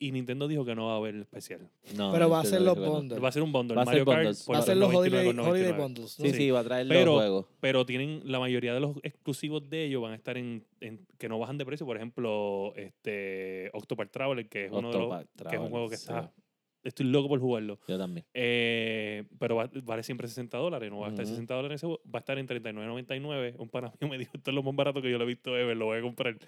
[0.00, 1.68] Y Nintendo dijo que no va a haber especial.
[1.96, 3.20] No, Pero va a ser los bundles.
[3.22, 3.74] Va a ser un bundle.
[3.74, 5.50] Va a ser Mario Kart por Va a ser los holiday, 99,99.
[5.50, 6.18] holiday bundles.
[6.20, 6.24] ¿no?
[6.24, 6.36] Sí, Sí.
[6.36, 7.46] sí, va a traer Pero- los juegos.
[7.60, 11.28] Pero tienen la mayoría de los exclusivos de ellos van a estar en, en- que
[11.28, 11.84] no bajan de precio.
[11.84, 15.88] Por ejemplo, este Octopath Traveler, que es uno de los Octopath que es un juego
[15.88, 16.42] que Traveler, está.
[16.84, 17.80] Estoy loco por jugarlo.
[17.88, 18.24] Yo también.
[18.32, 21.32] Eh, pero va- vale siempre 60 dólares, no va a estar Ujú.
[21.34, 23.56] 60 dólares ese va a estar en 39.99.
[23.58, 25.56] Un pana mío me dijo, esto es lo más barato que yo lo he visto
[25.58, 26.38] ever, lo voy a comprar.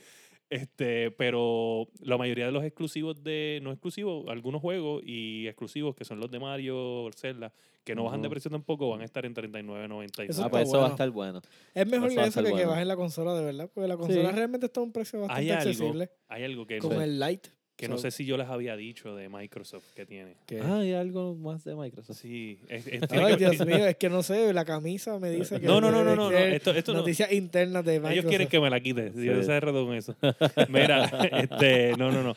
[0.51, 6.05] Este, pero la mayoría de los exclusivos de, no exclusivos, algunos juegos y exclusivos que
[6.05, 7.53] son los de Mario, Zelda,
[7.85, 10.29] que no bajan de precio tampoco, van a estar en 39.99.
[10.29, 11.41] Eso ah, pues eso va a estar bueno.
[11.73, 14.37] Es mejor Eso eso que que bajen la consola de verdad, porque la consola Sí.
[14.37, 16.11] realmente está a un precio bastante Hay algo, accesible.
[16.27, 17.51] hay algo que, Como no, el Lite.
[17.81, 20.37] Que no sé si yo les había dicho de Microsoft que tiene.
[20.47, 22.19] que- Ah, y algo más de Microsoft.
[22.19, 25.61] Sí, es- es- Ay, que- Dios mío, es que no sé, la camisa me dice
[25.61, 25.67] que.
[25.67, 26.99] No, no, no, no, no, no, esto, esto no.
[27.01, 28.13] Noticias internas de Microsoft.
[28.13, 29.13] Ellos quieren que me la quite.
[29.13, 29.47] Si yo no Sí.
[29.47, 30.15] sé de con eso.
[30.69, 32.35] Mira, este, no, no, no.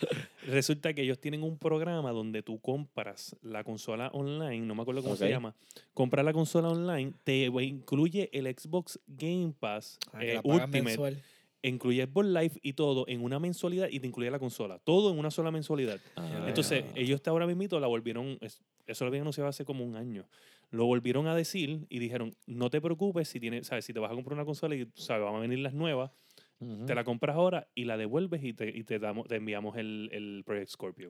[0.48, 5.04] Resulta que ellos tienen un programa donde tú compras la consola online, no me acuerdo
[5.04, 5.54] cómo se llama.
[5.94, 11.22] Compras la consola online, te incluye el Xbox Game Pass Ah, que eh, Ultimate, mensual.
[11.70, 14.80] Incluye Xbox Live y todo en una mensualidad y te incluye la consola.
[14.80, 15.99] Todo en una sola mensualidad.
[16.16, 16.45] Ah.
[16.47, 19.95] Entonces, ellos hasta ahora mismito la volvieron, es- eso lo habían anunciado hace como un
[19.95, 20.26] año.
[20.72, 24.11] Lo volvieron a decir y dijeron, no te preocupes si tienes, sabes, si te vas
[24.11, 26.11] a comprar una consola y sabes, van a venir las nuevas,
[26.59, 26.86] Ujú.
[26.86, 30.09] te la compras ahora y la devuelves y te, y te, damos, te enviamos el,
[30.11, 31.09] el Project Scorpio.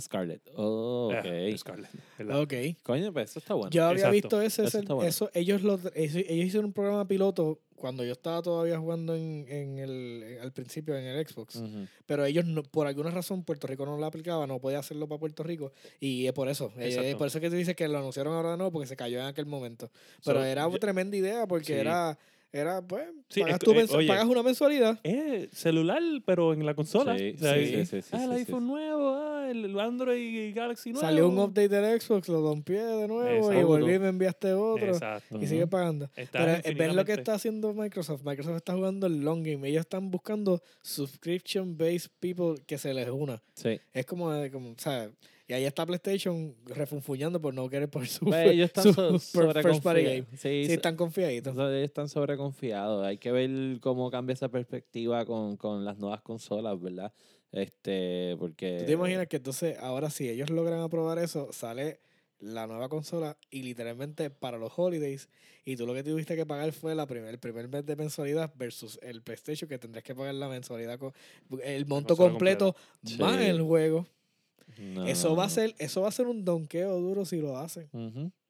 [0.00, 0.42] Scarlett.
[0.56, 1.24] Oh, ok.
[1.26, 2.40] Ah, Scarlett, ¿verdad?
[2.40, 2.54] Ok.
[2.82, 3.70] Coño, pues eso está bueno.
[3.70, 4.12] Yo había Exacto.
[4.12, 5.02] visto ese, Eso bueno.
[5.08, 9.78] eso, ellos, lo, ellos hicieron un programa piloto cuando yo estaba todavía jugando en, en
[9.78, 11.56] el, en- al principio en el Xbox.
[11.56, 11.86] Ujú.
[12.06, 15.18] Pero ellos, no, por alguna razón, Puerto Rico no lo aplicaba, no podía hacerlo para
[15.18, 15.72] Puerto Rico.
[15.98, 16.72] Y es por eso.
[16.78, 17.10] Eh.
[17.10, 19.26] Es por eso que tú dices que lo anunciaron ahora nuevo, porque se cayó en
[19.26, 19.90] aquel momento.
[20.24, 21.72] Pero So, era yo- una tremenda idea, porque Sí.
[21.72, 22.16] era,
[22.52, 25.00] era, pues, Sí, pagas, es tu eh, oye, pagas una mensualidad.
[25.02, 27.16] Es celular, pero en la consola.
[27.16, 28.66] Sí, O sea, sí, y- sí, sí, sí, ah, el sí, iPhone sí.
[28.66, 31.06] nuevo, ah, el Android Galaxy nuevo.
[31.06, 33.66] Salió un update del Xbox, lo dompié de nuevo y Exacto.
[33.66, 34.86] volví y me enviaste otro.
[34.86, 35.38] Exacto.
[35.40, 36.10] Y sigue pagando.
[36.14, 38.22] Está Pero eh, ven lo que está haciendo Microsoft.
[38.24, 39.66] Microsoft está jugando el long game.
[39.68, 43.42] Ellos están buscando subscription-based people que se les una.
[43.54, 43.80] Sí.
[43.92, 45.10] Es como, como o sea,
[45.48, 49.52] y ahí está PlayStation refunfuñando por no querer por su, Pues ellos están su so-
[49.52, 50.16] per- first party game.
[50.22, 50.40] sobreconfiados.
[50.40, 51.54] Sí, Sí, están confiaditos.
[51.54, 53.04] ellos están sobreconfiados.
[53.06, 57.12] Hay que ver cómo cambia esa perspectiva con, con las nuevas consolas, ¿verdad?
[57.50, 58.78] Este, porque...
[58.80, 62.00] ¿Tú te imaginas que entonces, ahora si ellos logran aprobar eso, sale
[62.38, 65.28] la nueva consola y literalmente para los holidays
[65.64, 68.52] y tú lo que tuviste que pagar fue la primer, el primer mes de mensualidad
[68.56, 71.12] versus el PlayStation que tendrías que pagar la mensualidad con
[71.62, 73.24] el monto completo completa.
[73.24, 73.44] más Sí.
[73.46, 74.06] el juego.
[74.78, 77.88] No, eso va a ser eso va a ser un donqueo duro si lo hacen.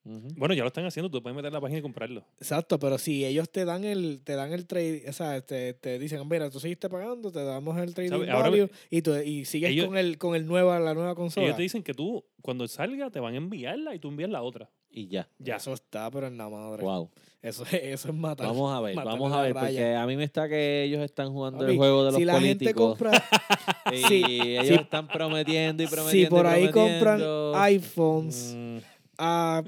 [0.04, 2.24] Bueno, ya lo están haciendo, tú puedes meter la página y comprarlo.
[2.38, 5.98] Exacto, pero si ellos te dan el, te dan el trade, o sea, te, te
[5.98, 9.96] dicen, mira, tú seguiste pagando, te damos el trading value y, tú, y sigues con
[9.96, 11.46] el con el nueva, la nueva consola.
[11.46, 14.42] Ellos te dicen que tú, cuando salga, te van a enviarla y tú envías la
[14.42, 14.68] otra.
[14.90, 15.28] Y ya.
[15.38, 15.56] Ya.
[15.56, 16.82] Eso está, pero en la madre.
[16.82, 17.10] Wow.
[17.40, 18.46] Eso, eso es matar.
[18.46, 21.66] Vamos a ver, vamos a ver, porque a mí me está que ellos están jugando
[21.66, 23.10] el juego de los si la Gente compra,
[23.92, 26.28] y ellos están prometiendo y prometiendo.
[26.28, 27.20] Si por ahí compran
[27.54, 28.54] iPhones.
[28.56, 28.91] Mm
[29.22, 29.62] a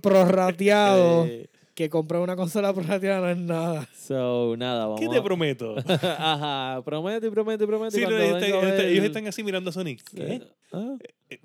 [0.00, 1.26] prorrateado.
[1.74, 3.88] que comprar una consola prorrateada no es nada.
[3.96, 5.00] So, nada, vamos.
[5.00, 5.74] ¿Qué te prometo?
[5.88, 7.90] Ajá, prometo y prometo y prometo.
[7.90, 10.02] Sí, ellos, están así mirando a Sonic.
[10.14, 10.40] ¿Qué?
[10.72, 10.96] ¿Ah?
[11.00, 11.40] Eh, eh,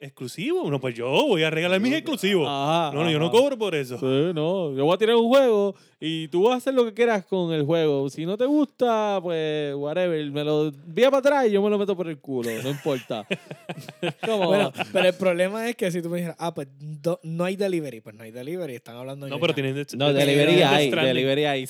[0.00, 0.70] ¿Exclusivo?
[0.70, 2.46] No, pues yo voy a regalar mis exclusivos.
[2.46, 3.96] no, no, yo no cobro por eso.
[3.98, 6.92] Sí, no, yo voy a tirar un juego y tú vas a hacer lo que
[6.92, 8.10] quieras con el juego.
[8.10, 11.78] Si no te gusta, pues, whatever, me lo vía para atrás y yo me lo
[11.78, 13.26] meto por el culo, no importa.
[14.26, 16.68] bueno, pero el problema es que si tú me dijeras, ah, pues
[17.22, 20.90] no hay delivery, pues no hay delivery, están hablando No, pero tienen No, delivery hay,
[20.90, 21.62] delivery hay.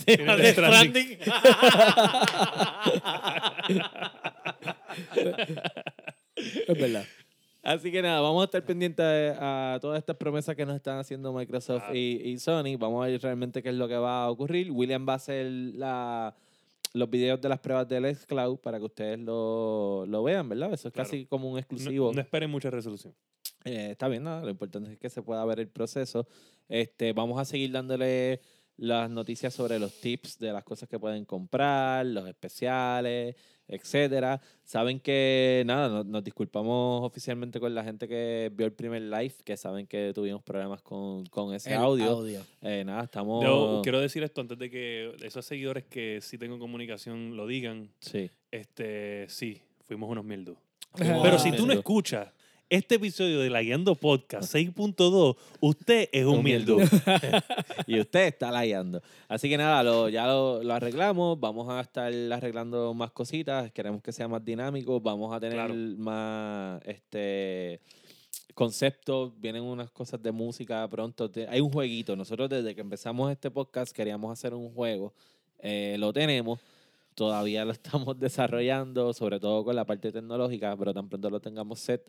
[6.67, 7.05] es verdad.
[7.65, 11.33] Así que nada, vamos a estar pendientes a, todas estas promesas que nos están haciendo
[11.33, 12.77] Microsoft y, Sony.
[12.79, 14.71] Vamos a ver realmente qué es lo que va a ocurrir.
[14.71, 16.37] William va a hacer la,
[16.93, 20.75] los videos de las pruebas del Xcloud para que ustedes lo, lo vean, ¿verdad?
[20.75, 22.13] Eso es casi como un exclusivo.
[22.13, 23.15] No, esperen mucha resolución.
[23.65, 24.43] Eh, está bien, nada.
[24.43, 26.29] Lo importante es que se pueda ver el proceso.
[26.69, 28.43] Este, vamos a seguir dándole
[28.77, 33.37] las noticias sobre los tips de las cosas que pueden comprar, los especiales,
[33.69, 34.41] etcétera.
[34.65, 39.57] Saben que, nada, nos, disculpamos oficialmente con la gente que vio el primer live, que
[39.57, 42.25] saben que tuvimos problemas con, con ese audio.
[42.63, 43.45] Eh, nada, estamos...
[43.45, 47.91] Yo quiero decir esto antes de que esos seguidores que sí tengo comunicación lo digan.
[48.01, 48.31] Sí.
[48.51, 50.57] Este, sí, fuimos unos mildos.
[50.97, 52.29] Pero si tú no escuchas
[52.71, 56.79] este episodio de La Guiando Podcast 6.2, usted es un mildo.
[57.87, 59.03] y usted está lagueando.
[59.29, 61.39] Así que nada, lo, ya lo, arreglamos.
[61.39, 63.71] Vamos a estar arreglando más cositas.
[63.73, 65.01] Queremos que sea más dinámico.
[65.01, 67.81] Vamos a tener más este
[68.55, 69.33] conceptos.
[69.41, 71.31] Vienen unas cosas de música pronto.
[71.49, 72.17] Hay un jueguito.
[72.17, 75.13] Nosotros desde que empezamos este podcast queríamos hacer un juego.
[75.59, 76.61] Eh, lo tenemos
[77.15, 81.81] todavía lo estamos desarrollando, sobre todo con la parte tecnológica, pero tan pronto lo tengamos
[81.81, 82.05] set,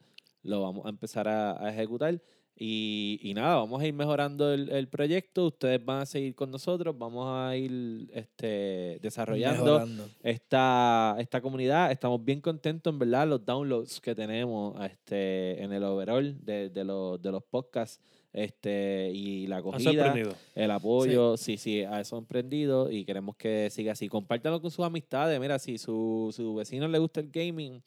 [0.45, 2.21] lo vamos a empezar a, ejecutar.
[2.57, 5.47] Y, y, nada, vamos a ir mejorando el, el, proyecto.
[5.47, 6.97] Ustedes van a seguir con nosotros.
[6.97, 9.85] Vamos a ir este, desarrollando
[10.23, 11.91] esta, esta comunidad.
[11.91, 16.83] Estamos bien contentos, en verdad, los downloads que tenemos este, en el overall de, de,
[16.85, 17.99] los, de los podcasts
[18.35, 20.13] este y la acogida,
[20.55, 21.55] el apoyo, sí.
[21.57, 24.09] sí, a eso han prendido y queremos que siga así.
[24.09, 25.39] Compártanlo con sus amistades.
[25.39, 27.81] Mira, si su, su vecino le gusta el gaming,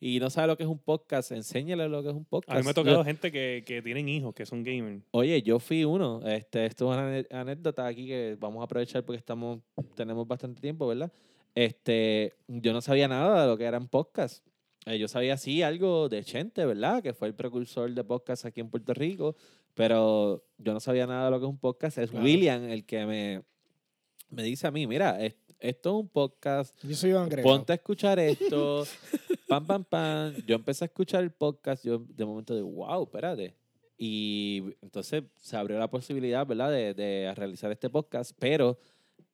[0.00, 2.56] y no sabe lo que es un podcast, enséñale lo que es un podcast.
[2.56, 5.02] A mí me ha tocado gente que, que, tienen hijos, que son gamers.
[5.10, 6.20] Oye, yo fui uno.
[6.24, 9.60] Este, esto es una anécdota aquí que vamos a aprovechar porque estamos,
[9.96, 11.12] tenemos bastante tiempo, ¿verdad?
[11.54, 14.44] Este, yo no sabía nada de lo que eran podcasts.
[14.86, 17.02] Eh, yo sabía sí algo de Chente, ¿verdad?
[17.02, 19.34] Que fue el precursor de podcast aquí en Puerto Rico,
[19.74, 21.98] pero yo no sabía nada de lo que es un podcast.
[21.98, 23.42] Es William el que me,
[24.30, 25.18] me dice a mí, mira,
[25.58, 26.76] esto es un podcast.
[26.84, 28.84] Yo soy Ponte a escuchar esto.
[29.48, 30.34] pam, pam.
[30.46, 33.56] Yo empecé a escuchar el podcast, yo de momento de, wow, espérate.
[33.96, 38.78] Y entonces se abrió la posibilidad, ¿verdad?, de, de realizar este podcast, pero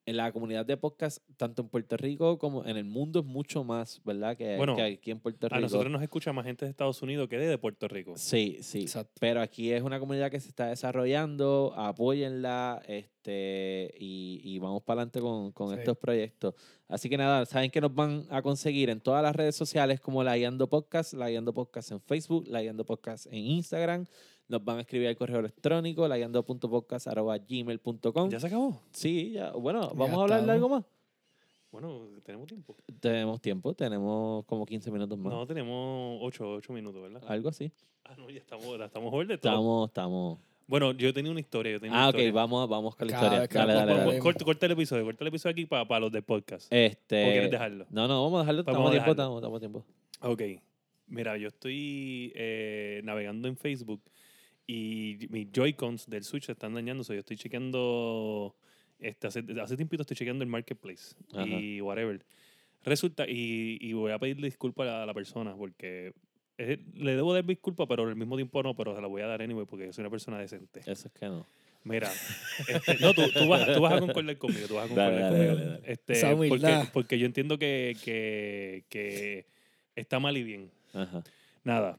[0.06, 3.64] en la comunidad de podcast, tanto en Puerto Rico como en el mundo, es mucho
[3.64, 4.36] más, ¿verdad?
[4.36, 5.56] Que, que aquí en Puerto Rico.
[5.56, 8.14] A nosotros nos escucha más gente de Estados Unidos que de Puerto Rico.
[8.16, 8.86] Sí, sí.
[9.18, 15.02] Pero aquí es una comunidad que se está desarrollando, apóyenla este, y, y vamos para
[15.02, 16.54] adelante con, con estos proyectos.
[16.88, 20.22] Así que nada, saben que nos van a conseguir en todas las redes sociales como
[20.22, 24.06] La Guiando Podcast, La Guiando Podcast en Facebook, La Guiando Podcast en Instagram.
[24.46, 28.30] Nos van a escribir al correo electrónico, layando.podcast.gmail.com.
[28.30, 28.82] ¿Ya se acabó?
[28.92, 29.50] Sí, ya.
[29.52, 30.84] Bueno, ¿vamos a hablar de algo más?
[31.72, 32.76] Bueno, tenemos tiempo.
[33.00, 35.32] Tenemos tiempo, tenemos como 15 minutos más.
[35.32, 37.22] No, tenemos 8, 8 minutos, ¿verdad?
[37.26, 37.72] Algo así.
[38.04, 39.52] Ah, no, ya estamos, estamos over de todo.
[39.52, 40.38] Estamos, estamos.
[40.66, 41.72] Bueno, yo tenía una historia.
[41.72, 43.48] Yo tenía ah, ok, vamos, vamos con la historia.
[43.48, 46.70] Dale, dale, dale, Corta, el episodio, corta el episodio aquí para, para los de podcast.
[46.70, 47.22] Este...
[47.22, 47.86] ¿O quieres dejarlo?
[47.90, 48.60] No, no, vamos a dejarlo.
[48.60, 49.84] Estamos a tiempo, estamos, estamos a tiempo.
[50.20, 50.42] Ok.
[51.06, 54.00] Mira, yo estoy eh, navegando en Facebook
[54.66, 57.14] y mis Joy-Cons del Switch están dañándose.
[57.14, 58.54] Yo estoy chequeando,
[58.98, 61.14] este, hace, hace tiempito estoy chequeando el Marketplace
[61.46, 62.24] y whatever.
[62.82, 66.12] Resulta, y, y, voy a pedirle disculpas a la persona porque
[66.58, 69.42] le debo dar disculpas, pero al mismo tiempo no, pero se la voy a dar
[69.42, 70.80] anyway porque soy una persona decente.
[70.80, 71.46] Eso es que no.
[71.84, 72.10] Mira,
[72.68, 75.78] este, no, tú, tú, vas, tú, vas, a concordar conmigo, tú vas a concordar conmigo.
[75.84, 79.44] este, porque, porque, yo entiendo que, que, que
[79.94, 80.70] está mal y bien.
[80.94, 81.22] Ajá.
[81.62, 81.98] Nada,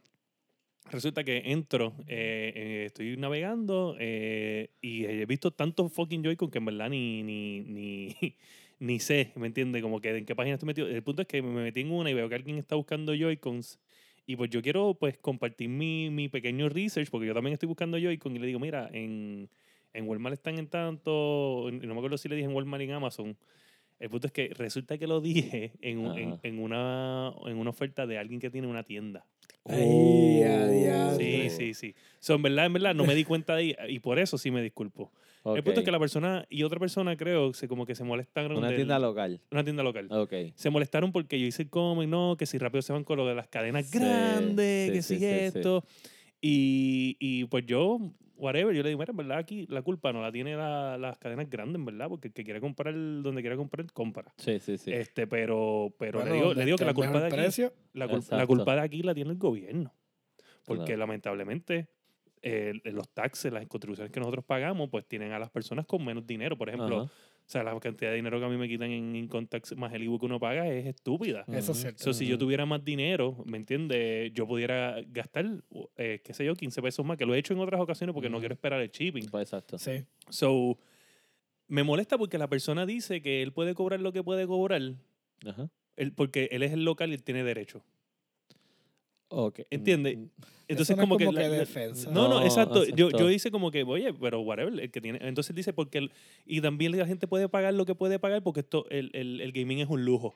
[0.90, 6.60] resulta que entro, eh, eh, estoy navegando eh, y he visto tantos fucking Joy-Con que
[6.60, 8.16] en verdad ni, ni, ni,
[8.80, 9.82] ni sé, ¿me entiendes?
[9.82, 10.88] Como que en qué página estoy metido.
[10.88, 13.80] El punto es que me metí en una y veo que alguien está buscando Joy-Cons
[14.28, 17.98] y pues yo quiero pues compartir mi, mi pequeño research porque yo también estoy buscando
[17.98, 19.50] Joy-Con y le digo, mira, en,
[19.94, 22.92] en Walmart están en tanto, no me acuerdo si le dije en Walmart y en
[22.92, 23.38] Amazon.
[23.98, 28.06] El punto es que resulta que lo dije en, en, en, una, en una oferta
[28.06, 29.26] de alguien que tiene una tienda.
[29.66, 31.18] Ay, adiós.
[31.18, 31.95] Sí, sí, sí.
[32.20, 34.51] So, en verdad, en verdad, no me di cuenta de ahí y por eso sí
[34.51, 35.11] me disculpo.
[35.53, 38.57] El punto es que la persona y otra persona, creo, se como que se molestaron.
[38.57, 39.41] Una tienda local.
[39.51, 40.07] Una tienda local.
[40.09, 40.34] Ok.
[40.55, 43.36] Se molestaron porque yo hice el no, que si rápido se van con lo de
[43.36, 45.84] las cadenas grandes, que si esto.
[46.41, 47.99] Y, y pues yo
[48.38, 48.74] whatever.
[48.74, 51.76] Yo le digo, mira, en verdad aquí la culpa no la tiene las cadenas grandes,
[51.76, 54.34] en verdad, porque el que quiera comprar donde quiera comprar, compra.
[54.38, 54.92] Sí, sí, sí.
[54.92, 57.62] Este, pero pero le, digo, le digo que la culpa de aquí,
[57.94, 59.94] la, la, culpa de aquí la tiene el gobierno.
[60.66, 61.90] Porque lamentablemente
[62.84, 66.58] los taxes, las contribuciones que nosotros pagamos, pues tienen a las personas con menos dinero.
[66.58, 67.10] Por ejemplo,
[67.48, 69.93] o sea, la cantidad de dinero que a mí me quitan en income tax más
[69.93, 71.46] el IVU que uno paga es estúpida.
[71.48, 72.12] Eso es cierto.
[72.12, 74.34] si yo tuviera más dinero, ¿me entiendes?
[74.34, 75.46] Yo pudiera gastar,
[75.98, 78.32] eh, qué sé yo, 15 pesos más, que lo he hecho en otras ocasiones porque
[78.32, 79.28] no quiero esperar el shipping.
[79.28, 79.78] Pues exacto.
[79.78, 80.06] Sí.
[80.30, 80.80] So,
[81.68, 84.82] me molesta porque la persona dice que él puede cobrar lo que puede cobrar.
[85.46, 85.70] Ajá.
[85.98, 87.84] Él, porque él es el local y él tiene derecho.
[89.28, 89.65] Okay.
[89.69, 90.17] ¿Entiendes?
[90.17, 90.26] Mm,
[90.67, 91.26] entonces, como, que.
[91.26, 92.09] defensa.
[92.11, 92.86] No, no, exacto.
[92.86, 95.19] Yo, yo hice como que, oye, pero whatever, el que tiene.
[95.21, 95.99] Entonces dice, porque.
[95.99, 96.11] El,
[96.45, 99.51] y también la gente puede pagar lo que puede pagar porque esto, el, el, el
[99.51, 100.36] gaming es un lujo.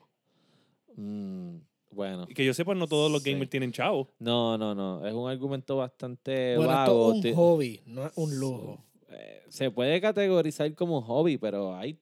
[0.96, 1.58] Mm,
[1.92, 2.26] bueno.
[2.30, 4.10] Y que yo sepa, no todos los gamers tienen chavo.
[4.20, 5.06] No, no, no.
[5.06, 7.14] Es un argumento bastante bueno, vago.
[7.14, 8.84] es un hobby, no es un lujo.
[9.10, 11.98] Eh, se puede categorizar como hobby, pero hay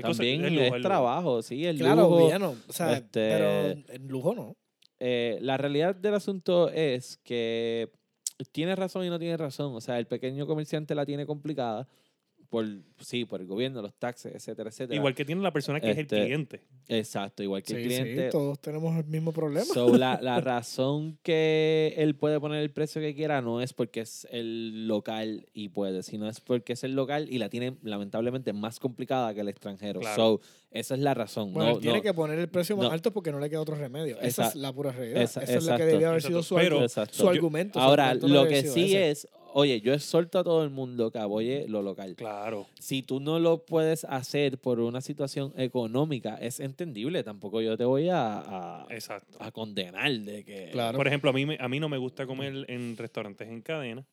[0.00, 2.26] también es, trabajo, sí, el claro, lujo.
[2.26, 4.56] Bien, o sea, este, pero el lujo no.
[5.00, 7.90] Eh, la realidad del asunto es que
[8.52, 9.74] tiene razón y no tiene razón.
[9.74, 11.88] O sea, el pequeño comerciante la tiene complicada
[12.50, 12.66] por,
[12.98, 14.96] sí, por el gobierno, los taxes, etcétera, etcétera.
[14.96, 16.60] Igual que tiene la persona que es el este, cliente.
[16.88, 18.24] Exacto, igual que el cliente.
[18.24, 19.66] Sí, todos tenemos el mismo problema.
[19.66, 24.00] So, la, la razón que él puede poner el precio que quiera no es porque
[24.00, 28.52] es el local y puede, sino es porque es el local y la tiene lamentablemente
[28.52, 30.00] más complicada que el extranjero.
[30.16, 30.40] So,
[30.72, 31.52] esa es la razón.
[31.52, 34.20] Bueno, no, tiene que poner el precio más alto porque no le queda otro remedio.
[34.20, 35.22] Esa es la pura realidad.
[35.22, 36.56] Esa, es la que debía haber sido su,
[37.12, 37.78] su argumento.
[37.78, 41.82] Ahora, lo que sí es, oye, yo exhorto a todo el mundo que apoye lo
[41.82, 42.14] local.
[42.16, 42.66] Claro.
[42.78, 47.22] Si tú no lo puedes hacer por una situación económica, es entendible.
[47.22, 50.70] Tampoco yo te voy a, a, condenar de que...
[50.72, 50.96] Claro.
[50.96, 54.04] Por ejemplo, a mí, a mí no me gusta comer en restaurantes en cadena.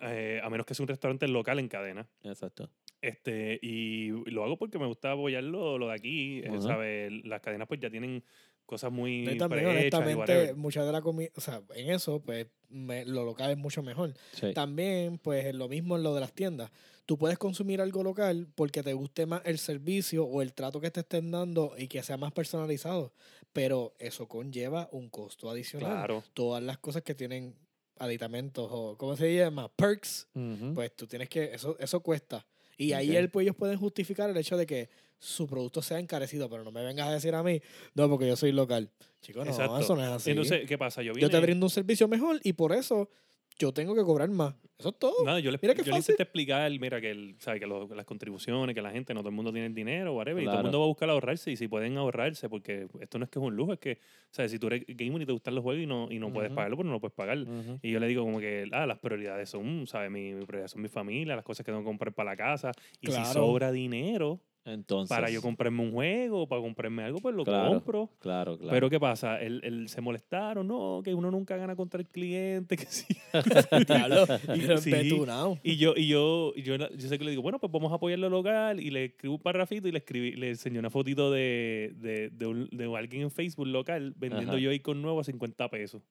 [0.00, 2.06] Eh, a menos que sea un restaurante local en cadena.
[2.22, 2.70] Exacto.
[3.00, 6.40] Este, y lo hago porque me gusta apoyar lo, de aquí.
[6.44, 7.12] Eh, ¿sabes?
[7.24, 8.22] Las cadenas pues ya tienen
[8.68, 13.24] cosas muy y también honestamente mucha de la comida o sea en eso pues lo
[13.24, 14.14] local es mucho mejor.
[14.54, 16.70] También pues lo mismo en lo de las tiendas.
[17.06, 20.90] Tú puedes consumir algo local porque te guste más el servicio o el trato que
[20.90, 23.12] te estén dando y que sea más personalizado
[23.54, 25.88] pero eso conlleva un costo adicional.
[25.88, 26.22] Claro.
[26.34, 27.56] todas las cosas que tienen
[27.98, 30.28] aditamentos o cómo se llama perks
[30.74, 32.46] pues tú tienes que eso eso cuesta.
[32.76, 36.64] Y ahí pues, ellos pueden justificar el hecho de que su producto sea encarecido, pero
[36.64, 37.60] no me vengas a decir a mí,
[37.94, 38.90] no, porque yo soy local.
[39.20, 40.30] Chicos, no, eso no es así.
[40.30, 41.02] Entonces, ¿qué pasa?
[41.02, 43.10] Yo, yo te brindo un servicio mejor y por eso
[43.58, 44.54] yo tengo que cobrar más.
[44.78, 45.24] Eso es todo.
[45.24, 48.72] Nada, yo le, mira yo le intenté explicar, mira, que, el, sabe, que las contribuciones,
[48.72, 50.78] que la gente, no todo el mundo tiene el dinero, whatever, y todo el mundo
[50.78, 53.56] va a buscar ahorrarse, y si pueden ahorrarse, porque esto no es que es un
[53.56, 53.98] lujo, es que,
[54.30, 54.52] ¿sabes?
[54.52, 56.76] Si tú eres gamer y te gustan los juegos y no, y no puedes pagarlo,
[56.76, 57.38] pues no lo puedes pagar.
[57.82, 60.12] Y yo le digo como que, ah, las prioridades son, ¿sabes?
[60.12, 62.70] Mi, mi prioridad son mi familia, las cosas que tengo que comprar para la casa,
[63.00, 64.40] y si sobra dinero,
[64.72, 68.10] entonces, para yo comprarme un juego, para comprarme algo, pues lo compro.
[68.20, 68.70] Claro, claro.
[68.70, 69.40] Pero ¿qué pasa?
[69.40, 73.06] El, el, se molestaron, no, que uno nunca gana contra el cliente, que sí.
[75.62, 77.96] y, y, yo, y yo, yo, yo, sé que le digo, bueno, pues vamos a
[77.96, 81.94] apoyarlo local y le escribo un parrafito y le escribí, le enseñé una fotito de,
[81.96, 86.02] de, de, un, de alguien en Facebook local vendiendo yo con nuevo a 50 pesos.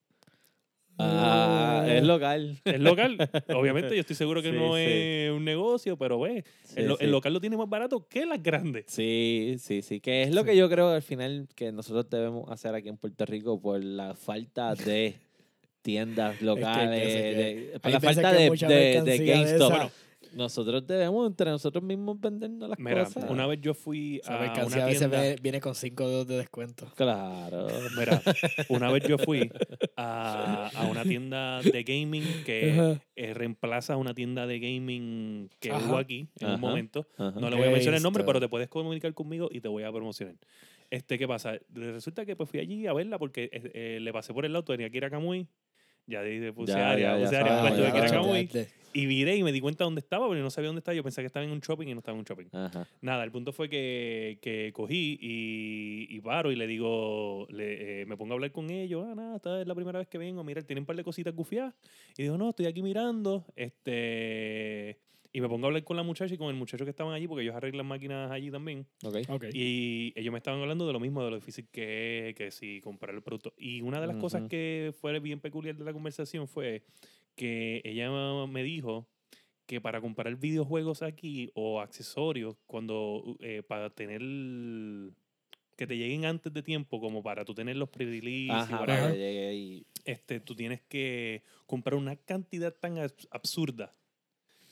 [0.99, 2.59] Ah, es local.
[2.65, 3.17] Es local.
[3.49, 6.43] Obviamente, yo estoy seguro que no es un negocio, pero ve,
[6.75, 8.85] el, local lo tiene más barato que las grandes.
[8.87, 9.99] Sí, sí, sí.
[9.99, 13.25] Que es lo que yo creo al final que nosotros debemos hacer aquí en Puerto
[13.25, 15.15] Rico por la falta de
[15.81, 19.91] tiendas locales, por la falta de, de, de GameStop.
[20.33, 23.29] Nosotros debemos entre nosotros mismos vendernos las Mira, cosas.
[23.29, 24.83] Una vez yo fui a una tienda...
[24.83, 26.91] a veces viene con 5 dedos de descuento.
[26.95, 27.67] Claro.
[27.97, 28.21] Mira,
[28.69, 29.51] una vez yo fui
[29.95, 35.97] a, a una tienda de gaming que eh, reemplaza una tienda de gaming que hubo
[35.97, 37.07] aquí en un momento.
[37.17, 39.83] No le voy a mencionar el nombre, pero te puedes comunicar conmigo y te voy
[39.83, 40.35] a promocionar.
[40.89, 41.59] Este, ¿qué pasa?
[41.73, 44.63] Resulta que pues fui allí a verla porque eh, eh, le pasé por el lado,
[44.63, 45.47] tenía que ir a Camuy
[46.07, 46.21] Ya
[46.53, 50.41] puse área, puse área, que era y viré y me di cuenta dónde estaba, pero
[50.41, 50.95] no sabía dónde estaba.
[50.95, 52.47] Yo pensé que estaba en un shopping y no estaba en un shopping.
[53.01, 58.05] Nada, el punto fue que, que cogí y, y, paro y le digo, le, eh,
[58.07, 59.05] me pongo a hablar con ellos.
[59.07, 60.43] Ah, nada, esta es la primera vez que vengo.
[60.43, 61.75] Mira, tienen un par de cositas gufiadas.
[62.17, 63.45] Y digo, no, estoy aquí mirando.
[63.55, 64.97] Este.
[65.31, 67.27] Y me pongo a hablar con la muchacha y con el muchacho que estaban allí,
[67.27, 68.87] porque ellos arreglan máquinas allí también.
[69.03, 69.23] Okay.
[69.27, 69.49] okay.
[69.53, 72.81] Y ellos me estaban hablando de lo mismo, de lo difícil que es, que si
[72.81, 73.53] comprar el producto.
[73.57, 76.83] Y una de las cosas que fue bien peculiar de la conversación fue
[77.35, 78.09] que ella
[78.47, 79.07] me dijo
[79.67, 84.21] que para comprar videojuegos aquí o accesorios, cuando eh, para tener
[85.75, 90.55] que te lleguen antes de tiempo, como para tú tener los pre y, este, tú
[90.55, 92.97] tienes que comprar una cantidad tan
[93.29, 93.93] absurda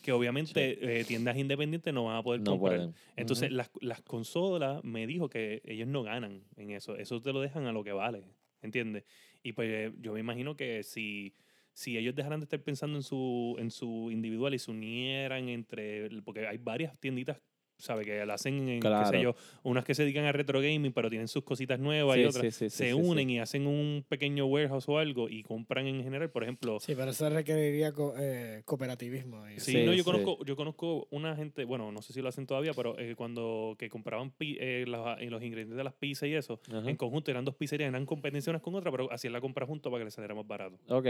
[0.06, 2.92] que obviamente eh, tiendas independientes no van a poder comprar.
[3.16, 6.96] Entonces, las, las consolas me dijo que ellos no ganan en eso.
[6.96, 8.24] Eso te lo dejan a lo que vale,
[8.62, 9.04] ¿entiendes?
[9.42, 11.34] Y pues yo me imagino que si
[11.74, 16.10] si ellos dejaran de estar pensando en su, en su individual y se unieran entre,
[16.22, 17.42] porque hay varias tienditas
[17.78, 20.94] sabe que la hacen en, qué sé yo, unas que se dedican a retro gaming
[20.94, 24.98] pero tienen sus cositas nuevas y otras se unen y hacen un pequeño warehouse o
[24.98, 26.80] algo y compran en general, por ejemplo.
[26.80, 29.44] Sí, pero eso requeriría eh, cooperativismo.
[29.58, 32.74] Sí, no, yo conozco, yo conozco una gente, bueno, no sé si lo hacen todavía,
[32.74, 37.32] pero eh, cuando que compraban eh, los, ingredientes de las pizzas y eso, en conjunto
[37.32, 40.06] eran dos pizzerías, eran competencias unas con otras, pero hacían la compra junto para que
[40.06, 40.78] les saliera más barato.
[40.90, 41.08] Ok.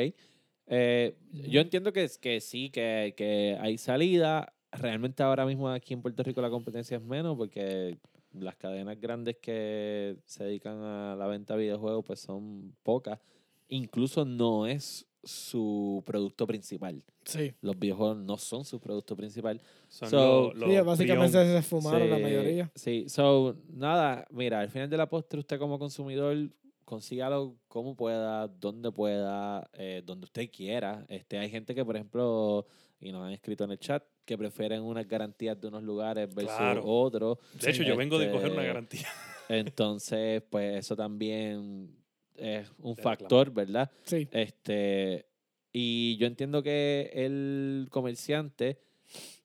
[0.68, 4.55] Eh, yo entiendo que, que sí, que, que, hay salida.
[4.80, 7.98] Realmente ahora mismo aquí en Puerto Rico la competencia es menos porque
[8.34, 13.20] las cadenas grandes que se dedican a la venta de videojuegos pues son pocas.
[13.68, 17.04] Incluso no es su producto principal.
[17.24, 17.54] Sí.
[17.62, 19.60] Los videojuegos no son su producto principal.
[19.88, 22.72] Son so, sí, básicamente se fumaron la mayoría.
[22.76, 26.38] Sí, so, nada, mira, al final de la postre usted como consumidor
[26.86, 31.04] consígalo como pueda, donde pueda, eh, donde usted quiera.
[31.10, 32.68] Este, hay gente que, por ejemplo,
[33.00, 36.82] y nos han escrito en el chat, que prefieren unas garantías de unos lugares versus
[36.84, 37.38] otros.
[37.62, 39.08] De hecho, yo vengo de coger una este, garantía.
[39.50, 41.96] Entonces, pues eso también
[42.36, 43.90] es un factor, ¿verdad?
[44.04, 44.28] Sí.
[44.32, 45.28] Este,
[45.72, 48.80] y yo entiendo que el comerciante,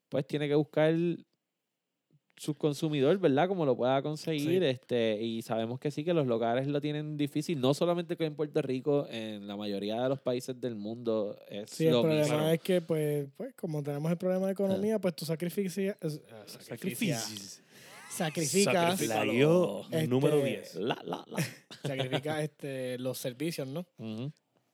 [0.08, 0.94] pues tiene que buscar
[2.40, 3.48] su consumidor, ¿verdad?
[3.48, 4.62] Como lo pueda conseguir.
[4.62, 8.34] Este, y sabemos que sí, que los locales lo tienen difícil, no solamente que en
[8.34, 12.60] Puerto Rico, en la mayoría de los países del mundo es sí, el problema es
[12.60, 15.76] que, pues, pues, como tenemos el problema de economía, pues tú sacrificas...
[16.32, 17.62] Ah, sacrificas.
[18.08, 19.06] Sacrificas.
[19.06, 20.76] La yo, este, número 10.
[20.76, 21.46] La, la, la.
[21.86, 23.84] Sacrificas este, los servicios, ¿no?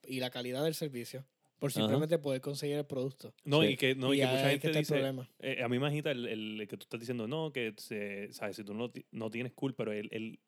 [0.06, 1.24] Y la calidad del servicio
[1.58, 3.32] por simplemente poder conseguir el producto.
[3.44, 6.26] No, y que, no, y que mucha gente dice, eh, a mí me agita el,
[6.26, 9.74] el, que tú estás diciendo, no, que se, sabes, si tú no, no tienes cool,
[9.74, 10.38] pero el, el,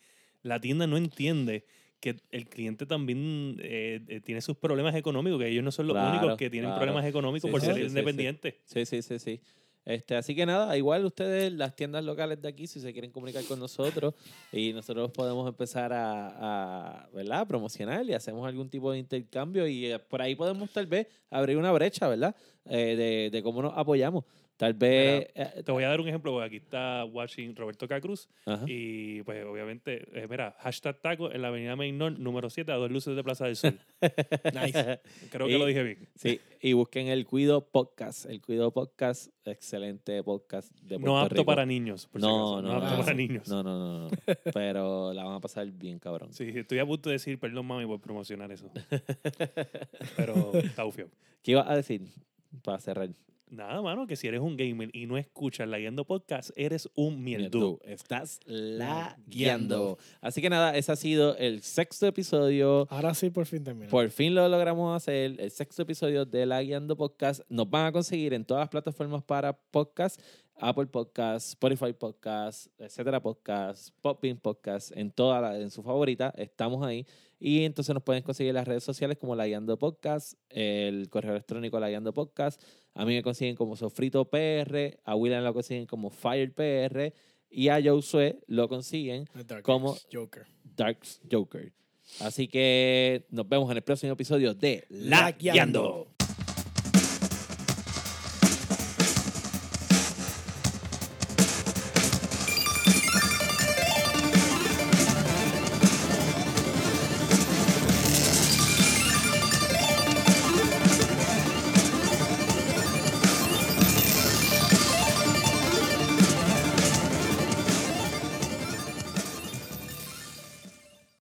[0.42, 1.64] la tienda no entiende
[2.00, 5.96] que el cliente también eh, eh, tiene sus problemas económicos, que ellos no son los
[5.96, 8.54] únicos que tienen problemas económicos por ser independientes.
[8.64, 9.40] Sí, sí, sí, sí.
[9.88, 13.42] Este, así que nada, igual ustedes, las tiendas locales de aquí, si se quieren comunicar
[13.44, 14.12] con nosotros
[14.52, 17.46] y nosotros podemos empezar a, a ¿verdad?
[17.46, 21.56] promocionar y hacemos algún tipo de intercambio y eh, por ahí podemos tal vez abrir
[21.56, 22.36] una brecha, ¿verdad?
[22.66, 24.24] Eh, de, de cómo nos apoyamos.
[24.58, 25.28] Tal vez.
[25.36, 28.28] Eh, te voy a dar un ejemplo, porque aquí está watching Roberto Cacruz.
[28.66, 32.74] Y pues obviamente, eh, mira, hashtag taco en la avenida Main North, número 7, a
[32.74, 33.78] dos luces de Plaza del Sol.
[34.52, 35.00] nice.
[35.30, 36.08] Creo que lo dije bien.
[36.16, 38.26] Sí, y busquen el Cuido Podcast.
[38.26, 42.08] El Cuido Podcast, excelente podcast de Puerto No apto para niños.
[42.08, 43.46] Por no, no, no, apto para niños.
[43.46, 44.10] No, no, no, no.
[44.52, 46.32] Pero la van a pasar bien, cabrón.
[46.32, 48.68] Sí, estoy a punto de decir, perdón, mami, por promocionar eso.
[50.16, 51.08] Pero está ufio.
[51.44, 52.02] ¿Qué ibas a decir
[52.64, 53.10] para cerrar?
[53.50, 57.22] Nada, mano, que si eres un gamer y no escuchas la guiando podcast, eres un
[57.22, 57.78] mierdu.
[57.84, 59.98] Estás la guiando.
[60.20, 62.86] Así que nada, ese ha sido el sexto episodio.
[62.90, 63.90] Ahora sí, por fin terminó.
[63.90, 65.40] Por fin lo logramos hacer.
[65.40, 67.40] El sexto episodio de la guiando podcast.
[67.48, 70.20] Nos van a conseguir en todas las plataformas para podcast.
[70.60, 76.84] Apple Podcast, Spotify Podcast, etcétera Podcast, Popin Podcast, en toda la, en su favorita, estamos
[76.84, 77.06] ahí.
[77.38, 81.30] Y entonces nos pueden conseguir en las redes sociales como La Guiando Podcast, el correo
[81.30, 82.60] electrónico La Guiando Podcast.
[82.98, 87.14] A mí me consiguen como Sofrito PR, a William lo consiguen como Fire PR
[87.48, 89.24] y a Josué lo consiguen
[89.62, 90.48] como Joker.
[90.76, 91.72] Darks Joker.
[92.18, 96.17] Así que nos vemos en el próximo episodio de La Guiando.